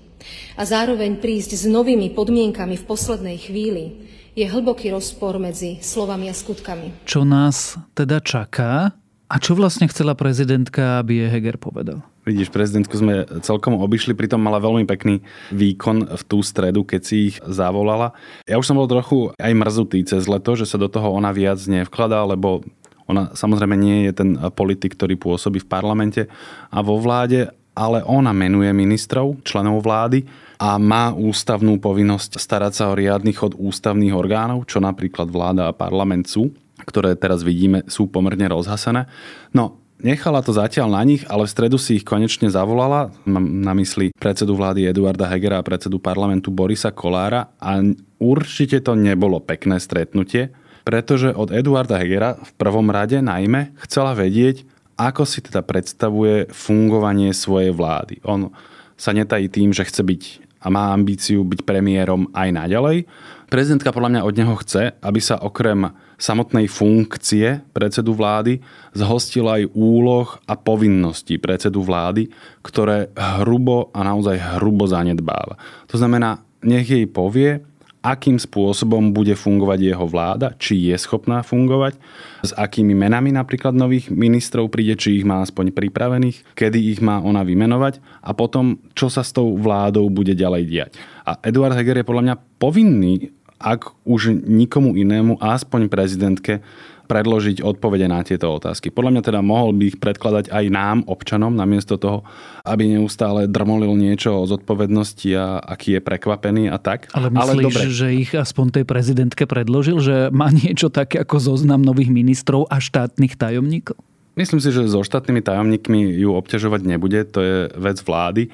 a 0.56 0.62
zároveň 0.62 1.18
prísť 1.18 1.58
s 1.58 1.64
novými 1.66 2.14
podmienkami 2.14 2.78
v 2.78 2.88
poslednej 2.88 3.36
chvíli 3.42 4.06
je 4.36 4.44
hlboký 4.44 4.92
rozpor 4.92 5.40
medzi 5.40 5.80
slovami 5.80 6.28
a 6.28 6.36
skutkami. 6.36 7.08
Čo 7.08 7.24
nás 7.24 7.80
teda 7.96 8.20
čaká 8.20 8.92
a 9.26 9.36
čo 9.40 9.56
vlastne 9.56 9.88
chcela 9.88 10.12
prezidentka, 10.12 11.00
aby 11.00 11.24
je 11.24 11.26
Heger 11.32 11.56
povedal? 11.56 12.04
Vidíš, 12.28 12.52
prezidentku 12.52 12.92
sme 13.00 13.24
celkom 13.40 13.80
obišli, 13.80 14.12
pritom 14.12 14.36
mala 14.36 14.60
veľmi 14.60 14.84
pekný 14.84 15.24
výkon 15.56 16.20
v 16.20 16.22
tú 16.28 16.44
stredu, 16.44 16.84
keď 16.84 17.00
si 17.00 17.32
ich 17.32 17.36
zavolala. 17.48 18.12
Ja 18.44 18.60
už 18.60 18.68
som 18.68 18.76
bol 18.76 18.90
trochu 18.90 19.32
aj 19.40 19.56
mrzutý 19.56 20.04
cez 20.04 20.28
leto, 20.28 20.52
že 20.52 20.68
sa 20.68 20.76
do 20.76 20.92
toho 20.92 21.16
ona 21.16 21.32
viac 21.32 21.56
nevkladá, 21.64 22.20
lebo 22.28 22.60
ona 23.08 23.32
samozrejme 23.32 23.72
nie 23.78 24.10
je 24.10 24.12
ten 24.12 24.30
politik, 24.52 25.00
ktorý 25.00 25.16
pôsobí 25.16 25.64
v 25.64 25.70
parlamente 25.70 26.22
a 26.68 26.84
vo 26.84 27.00
vláde, 27.00 27.48
ale 27.72 28.04
ona 28.04 28.36
menuje 28.36 28.68
ministrov, 28.74 29.40
členov 29.46 29.80
vlády 29.80 30.28
a 30.56 30.80
má 30.80 31.12
ústavnú 31.12 31.76
povinnosť 31.76 32.40
starať 32.40 32.72
sa 32.72 32.84
o 32.88 32.96
riadny 32.96 33.36
chod 33.36 33.56
ústavných 33.56 34.16
orgánov, 34.16 34.64
čo 34.64 34.80
napríklad 34.80 35.28
vláda 35.28 35.68
a 35.68 35.76
parlament 35.76 36.28
sú, 36.28 36.52
ktoré 36.84 37.16
teraz 37.16 37.44
vidíme, 37.44 37.84
sú 37.88 38.08
pomerne 38.08 38.48
rozhasené. 38.48 39.08
No, 39.52 39.80
Nechala 39.96 40.44
to 40.44 40.52
zatiaľ 40.52 40.92
na 40.92 41.00
nich, 41.08 41.24
ale 41.24 41.48
v 41.48 41.54
stredu 41.56 41.80
si 41.80 41.96
ich 41.96 42.04
konečne 42.04 42.52
zavolala. 42.52 43.16
Mám 43.24 43.64
na 43.64 43.72
mysli 43.72 44.12
predsedu 44.12 44.52
vlády 44.52 44.84
Eduarda 44.84 45.24
Hegera 45.24 45.56
a 45.56 45.64
predsedu 45.64 45.96
parlamentu 45.96 46.52
Borisa 46.52 46.92
Kolára 46.92 47.48
a 47.56 47.80
určite 48.20 48.84
to 48.84 48.92
nebolo 48.92 49.40
pekné 49.40 49.80
stretnutie, 49.80 50.52
pretože 50.84 51.32
od 51.32 51.48
Eduarda 51.48 51.96
Hegera 51.96 52.36
v 52.36 52.50
prvom 52.60 52.92
rade 52.92 53.24
najmä 53.24 53.72
chcela 53.88 54.12
vedieť, 54.12 54.68
ako 55.00 55.24
si 55.24 55.40
teda 55.40 55.64
predstavuje 55.64 56.52
fungovanie 56.52 57.32
svojej 57.32 57.72
vlády. 57.72 58.20
On 58.28 58.52
sa 59.00 59.16
netají 59.16 59.48
tým, 59.48 59.72
že 59.72 59.88
chce 59.88 60.04
byť 60.04 60.22
a 60.60 60.66
má 60.72 60.90
ambíciu 60.92 61.44
byť 61.44 61.62
premiérom 61.62 62.28
aj 62.32 62.48
naďalej. 62.52 63.06
Prezidentka 63.46 63.94
podľa 63.94 64.10
mňa 64.18 64.26
od 64.26 64.34
neho 64.34 64.54
chce, 64.58 64.98
aby 64.98 65.20
sa 65.22 65.38
okrem 65.38 65.94
samotnej 66.18 66.66
funkcie 66.66 67.62
predsedu 67.70 68.16
vlády 68.16 68.58
zhostil 68.96 69.46
aj 69.46 69.70
úloh 69.76 70.26
a 70.48 70.58
povinností 70.58 71.38
predsedu 71.38 71.84
vlády, 71.84 72.32
ktoré 72.64 73.12
hrubo 73.14 73.92
a 73.94 74.02
naozaj 74.02 74.58
hrubo 74.58 74.88
zanedbáva. 74.88 75.60
To 75.92 76.00
znamená, 76.00 76.42
nech 76.64 76.88
jej 76.88 77.06
povie, 77.06 77.62
akým 78.06 78.38
spôsobom 78.38 79.10
bude 79.10 79.34
fungovať 79.34 79.90
jeho 79.90 80.06
vláda, 80.06 80.54
či 80.62 80.78
je 80.90 80.94
schopná 80.94 81.42
fungovať, 81.42 81.98
s 82.46 82.54
akými 82.54 82.94
menami 82.94 83.34
napríklad 83.34 83.74
nových 83.74 84.14
ministrov 84.14 84.70
príde, 84.70 84.94
či 84.94 85.18
ich 85.18 85.24
má 85.26 85.42
aspoň 85.42 85.74
pripravených, 85.74 86.54
kedy 86.54 86.78
ich 86.94 87.00
má 87.02 87.18
ona 87.18 87.42
vymenovať 87.42 87.98
a 88.22 88.30
potom, 88.30 88.78
čo 88.94 89.10
sa 89.10 89.26
s 89.26 89.34
tou 89.34 89.58
vládou 89.58 90.06
bude 90.06 90.38
ďalej 90.38 90.62
diať. 90.70 90.90
A 91.26 91.34
Eduard 91.42 91.74
Heger 91.74 91.98
je 91.98 92.06
podľa 92.06 92.24
mňa 92.30 92.36
povinný, 92.62 93.34
ak 93.58 93.90
už 94.06 94.46
nikomu 94.46 94.94
inému, 94.94 95.42
aspoň 95.42 95.90
prezidentke, 95.90 96.62
predložiť 97.06 97.62
odpovede 97.62 98.10
na 98.10 98.20
tieto 98.26 98.50
otázky. 98.50 98.90
Podľa 98.90 99.16
mňa 99.16 99.22
teda 99.22 99.40
mohol 99.40 99.72
by 99.72 99.94
ich 99.94 99.98
predkladať 100.02 100.50
aj 100.50 100.64
nám, 100.68 100.98
občanom, 101.06 101.54
namiesto 101.54 101.96
toho, 101.96 102.26
aby 102.66 102.98
neustále 102.98 103.46
drmolil 103.46 103.94
niečo 103.94 104.42
o 104.42 104.48
zodpovednosti 104.50 105.30
a 105.38 105.62
aký 105.62 105.96
je 105.96 106.00
prekvapený 106.02 106.68
a 106.68 106.76
tak. 106.82 107.08
Ale 107.14 107.30
myslíš, 107.30 107.46
Ale 107.46 107.62
dobre. 107.62 107.82
že 107.88 108.08
ich 108.12 108.30
aspoň 108.34 108.82
tej 108.82 108.84
prezidentke 108.84 109.46
predložil, 109.46 110.02
že 110.02 110.16
má 110.34 110.50
niečo 110.50 110.90
také 110.90 111.22
ako 111.22 111.38
zoznam 111.38 111.80
nových 111.80 112.10
ministrov 112.10 112.66
a 112.66 112.82
štátnych 112.82 113.38
tajomníkov? 113.38 113.96
Myslím 114.36 114.60
si, 114.60 114.68
že 114.68 114.84
so 114.84 115.00
štátnymi 115.00 115.40
tajomníkmi 115.40 116.12
ju 116.20 116.36
obťažovať 116.36 116.84
nebude, 116.84 117.24
to 117.24 117.40
je 117.40 117.56
vec 117.72 117.96
vlády. 118.04 118.52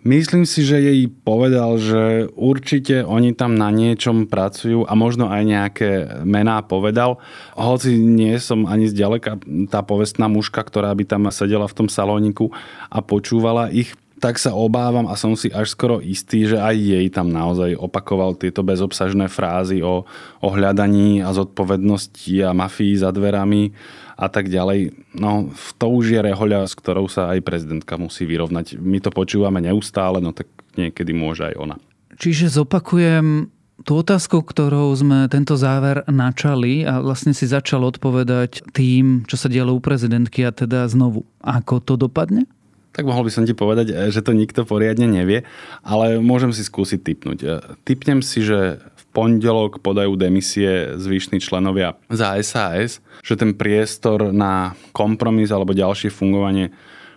Myslím 0.00 0.48
si, 0.48 0.64
že 0.64 0.80
jej 0.80 1.12
povedal, 1.12 1.76
že 1.76 2.32
určite 2.32 3.04
oni 3.04 3.36
tam 3.36 3.52
na 3.52 3.68
niečom 3.68 4.24
pracujú 4.32 4.88
a 4.88 4.96
možno 4.96 5.28
aj 5.28 5.42
nejaké 5.44 5.90
mená 6.24 6.64
povedal. 6.64 7.20
Hoci 7.52 8.00
nie 8.00 8.32
som 8.40 8.64
ani 8.64 8.88
zďaleka 8.88 9.44
tá 9.68 9.84
povestná 9.84 10.24
mužka, 10.24 10.64
ktorá 10.64 10.88
by 10.96 11.04
tam 11.04 11.28
sedela 11.28 11.68
v 11.68 11.76
tom 11.84 11.88
salóniku 11.92 12.48
a 12.88 13.04
počúvala 13.04 13.68
ich 13.68 13.92
tak 14.20 14.36
sa 14.36 14.52
obávam 14.52 15.08
a 15.08 15.16
som 15.16 15.32
si 15.32 15.48
až 15.48 15.72
skoro 15.72 15.96
istý, 16.04 16.44
že 16.44 16.60
aj 16.60 16.76
jej 16.76 17.08
tam 17.08 17.32
naozaj 17.32 17.72
opakoval 17.72 18.36
tieto 18.36 18.60
bezobsažné 18.60 19.32
frázy 19.32 19.80
o, 19.80 20.04
o 20.44 20.48
hľadaní 20.52 21.24
a 21.24 21.32
zodpovednosti 21.32 22.44
a 22.44 22.52
mafii 22.52 23.00
za 23.00 23.08
dverami 23.16 23.72
a 24.20 24.28
tak 24.28 24.52
ďalej. 24.52 24.92
No, 25.16 25.48
to 25.80 25.88
už 25.88 26.12
je 26.12 26.20
rehoľa, 26.20 26.68
s 26.68 26.76
ktorou 26.76 27.08
sa 27.08 27.32
aj 27.32 27.40
prezidentka 27.40 27.96
musí 27.96 28.28
vyrovnať. 28.28 28.76
My 28.76 29.00
to 29.00 29.08
počúvame 29.08 29.64
neustále, 29.64 30.20
no 30.20 30.36
tak 30.36 30.52
niekedy 30.76 31.16
môže 31.16 31.48
aj 31.48 31.54
ona. 31.56 31.76
Čiže 32.20 32.52
zopakujem, 32.52 33.48
tú 33.80 33.92
otázku, 33.96 34.44
ktorou 34.44 34.92
sme 34.92 35.24
tento 35.32 35.56
záver 35.56 36.04
načali 36.04 36.84
a 36.84 37.00
vlastne 37.00 37.32
si 37.32 37.48
začal 37.48 37.80
odpovedať 37.88 38.60
tým, 38.76 39.24
čo 39.24 39.40
sa 39.40 39.48
dialo 39.48 39.72
u 39.72 39.80
prezidentky 39.80 40.44
a 40.44 40.52
teda 40.52 40.84
znovu. 40.84 41.24
Ako 41.40 41.80
to 41.80 41.96
dopadne? 41.96 42.44
Tak 42.90 43.06
mohol 43.06 43.24
by 43.24 43.32
som 43.32 43.46
ti 43.46 43.54
povedať, 43.54 44.10
že 44.10 44.20
to 44.20 44.34
nikto 44.34 44.66
poriadne 44.66 45.06
nevie, 45.06 45.46
ale 45.80 46.18
môžem 46.18 46.50
si 46.50 46.66
skúsiť 46.66 47.00
typnúť. 47.00 47.38
Typnem 47.86 48.18
si, 48.20 48.42
že 48.42 48.82
pondelok 49.10 49.82
podajú 49.82 50.14
demisie 50.14 50.94
zvyšní 50.98 51.42
členovia 51.42 51.98
za 52.10 52.38
SAS, 52.42 53.02
že 53.22 53.34
ten 53.34 53.54
priestor 53.54 54.30
na 54.30 54.78
kompromis 54.94 55.50
alebo 55.50 55.74
ďalšie 55.74 56.10
fungovanie 56.14 56.70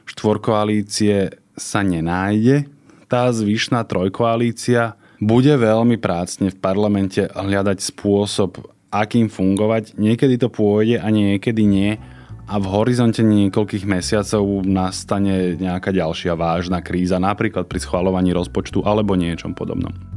štvorkoalície 0.09 1.33
sa 1.53 1.81
nenájde. 1.85 2.65
Tá 3.05 3.29
zvyšná 3.29 3.85
trojkoalícia 3.85 4.97
bude 5.21 5.53
veľmi 5.53 6.01
prácne 6.01 6.49
v 6.49 6.57
parlamente 6.57 7.29
hľadať 7.29 7.79
spôsob, 7.79 8.59
akým 8.89 9.29
fungovať. 9.29 9.95
Niekedy 9.95 10.41
to 10.41 10.49
pôjde 10.49 10.99
a 10.99 11.07
niekedy 11.13 11.63
nie 11.63 11.95
a 12.43 12.59
v 12.59 12.67
horizonte 12.67 13.23
niekoľkých 13.23 13.87
mesiacov 13.87 14.43
nastane 14.67 15.55
nejaká 15.55 15.95
ďalšia 15.95 16.35
vážna 16.35 16.83
kríza, 16.83 17.15
napríklad 17.15 17.71
pri 17.71 17.79
schvalovaní 17.79 18.35
rozpočtu 18.35 18.83
alebo 18.83 19.15
niečom 19.15 19.55
podobnom. 19.55 20.12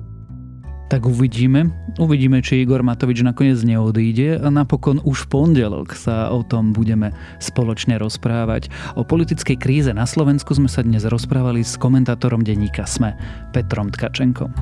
Tak 0.86 1.02
uvidíme. 1.02 1.66
Uvidíme, 1.98 2.38
či 2.38 2.62
Igor 2.62 2.86
Matovič 2.86 3.18
nakoniec 3.26 3.58
neodíde 3.66 4.38
a 4.38 4.46
napokon 4.54 5.02
už 5.02 5.26
v 5.26 5.30
pondelok 5.34 5.98
sa 5.98 6.30
o 6.30 6.46
tom 6.46 6.70
budeme 6.70 7.10
spoločne 7.42 7.98
rozprávať. 7.98 8.70
O 8.94 9.02
politickej 9.02 9.58
kríze 9.58 9.90
na 9.90 10.06
Slovensku 10.06 10.54
sme 10.54 10.70
sa 10.70 10.86
dnes 10.86 11.02
rozprávali 11.02 11.66
s 11.66 11.74
komentátorom 11.74 12.46
denníka 12.46 12.86
SME, 12.86 13.18
Petrom 13.50 13.90
Tkačenkom. 13.90 14.54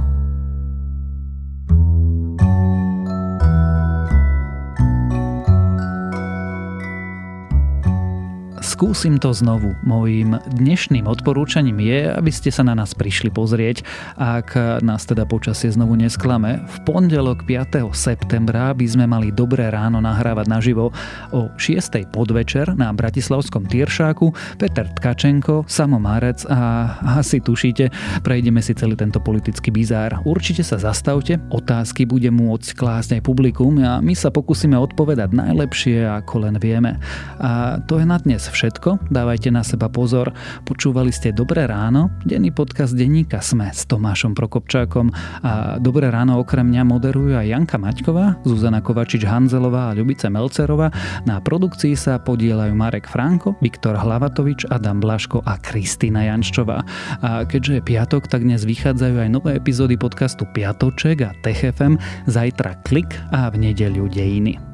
Skúsim 8.75 9.23
to 9.23 9.31
znovu. 9.31 9.79
Mojím 9.87 10.35
dnešným 10.51 11.07
odporúčaním 11.07 11.79
je, 11.79 12.11
aby 12.11 12.27
ste 12.35 12.51
sa 12.51 12.67
na 12.67 12.75
nás 12.75 12.91
prišli 12.91 13.31
pozrieť, 13.31 13.87
ak 14.19 14.83
nás 14.83 15.07
teda 15.07 15.23
počasie 15.31 15.71
znovu 15.71 15.95
nesklame. 15.95 16.59
V 16.67 16.77
pondelok 16.83 17.47
5. 17.47 17.95
septembra 17.95 18.75
by 18.75 18.83
sme 18.83 19.07
mali 19.07 19.31
dobré 19.31 19.71
ráno 19.71 20.03
nahrávať 20.03 20.51
naživo 20.51 20.91
o 21.31 21.55
6. 21.55 22.11
podvečer 22.11 22.75
na 22.75 22.91
Bratislavskom 22.91 23.63
Tieršáku. 23.71 24.59
Peter 24.59 24.91
Tkačenko, 24.91 25.71
Samo 25.71 26.03
Márec 26.03 26.43
a 26.51 26.99
asi 27.23 27.39
tušíte, 27.39 27.95
prejdeme 28.27 28.59
si 28.59 28.75
celý 28.75 28.99
tento 28.99 29.23
politický 29.23 29.71
bizár. 29.71 30.19
Určite 30.27 30.67
sa 30.67 30.83
zastavte, 30.83 31.39
otázky 31.55 32.11
bude 32.11 32.35
môcť 32.35 32.75
klásť 32.75 33.11
aj 33.15 33.23
publikum 33.23 33.79
a 33.87 34.03
my 34.03 34.19
sa 34.19 34.35
pokúsime 34.35 34.75
odpovedať 34.75 35.31
najlepšie, 35.31 36.11
ako 36.27 36.51
len 36.51 36.59
vieme. 36.59 36.99
A 37.39 37.79
to 37.79 38.03
je 38.03 38.07
na 38.11 38.19
dnes 38.19 38.43
všetko 38.43 38.63
všetko, 38.65 39.13
dávajte 39.13 39.53
na 39.53 39.61
seba 39.61 39.93
pozor. 39.93 40.33
Počúvali 40.65 41.13
ste 41.13 41.37
Dobré 41.37 41.69
ráno, 41.69 42.09
denný 42.25 42.49
podcast 42.49 42.97
denníka 42.97 43.45
Sme 43.45 43.69
s 43.69 43.85
Tomášom 43.85 44.33
Prokopčákom 44.33 45.13
a 45.45 45.77
Dobré 45.77 46.09
ráno 46.09 46.41
okrem 46.41 46.73
mňa 46.73 46.83
moderujú 46.89 47.37
aj 47.37 47.45
Janka 47.45 47.77
Maťková, 47.77 48.41
Zuzana 48.49 48.81
Kovačič-Hanzelová 48.81 49.93
a 49.93 49.95
Ľubice 50.01 50.33
Melcerová. 50.33 50.89
Na 51.29 51.45
produkcii 51.45 51.93
sa 51.93 52.17
podielajú 52.17 52.73
Marek 52.73 53.05
Franko, 53.05 53.53
Viktor 53.61 54.01
Hlavatovič, 54.01 54.65
Adam 54.73 54.97
Blaško 54.97 55.45
a 55.45 55.61
Kristýna 55.61 56.25
Jančová. 56.25 56.81
A 57.21 57.45
keďže 57.45 57.79
je 57.79 57.83
piatok, 57.85 58.33
tak 58.33 58.49
dnes 58.49 58.65
vychádzajú 58.65 59.29
aj 59.29 59.29
nové 59.29 59.61
epizódy 59.61 60.01
podcastu 60.01 60.49
Piatoček 60.57 61.21
a 61.21 61.37
TechFM, 61.45 62.01
zajtra 62.25 62.81
Klik 62.89 63.13
a 63.29 63.53
v 63.53 63.61
nedeľu 63.61 64.09
Dejiny. 64.09 64.74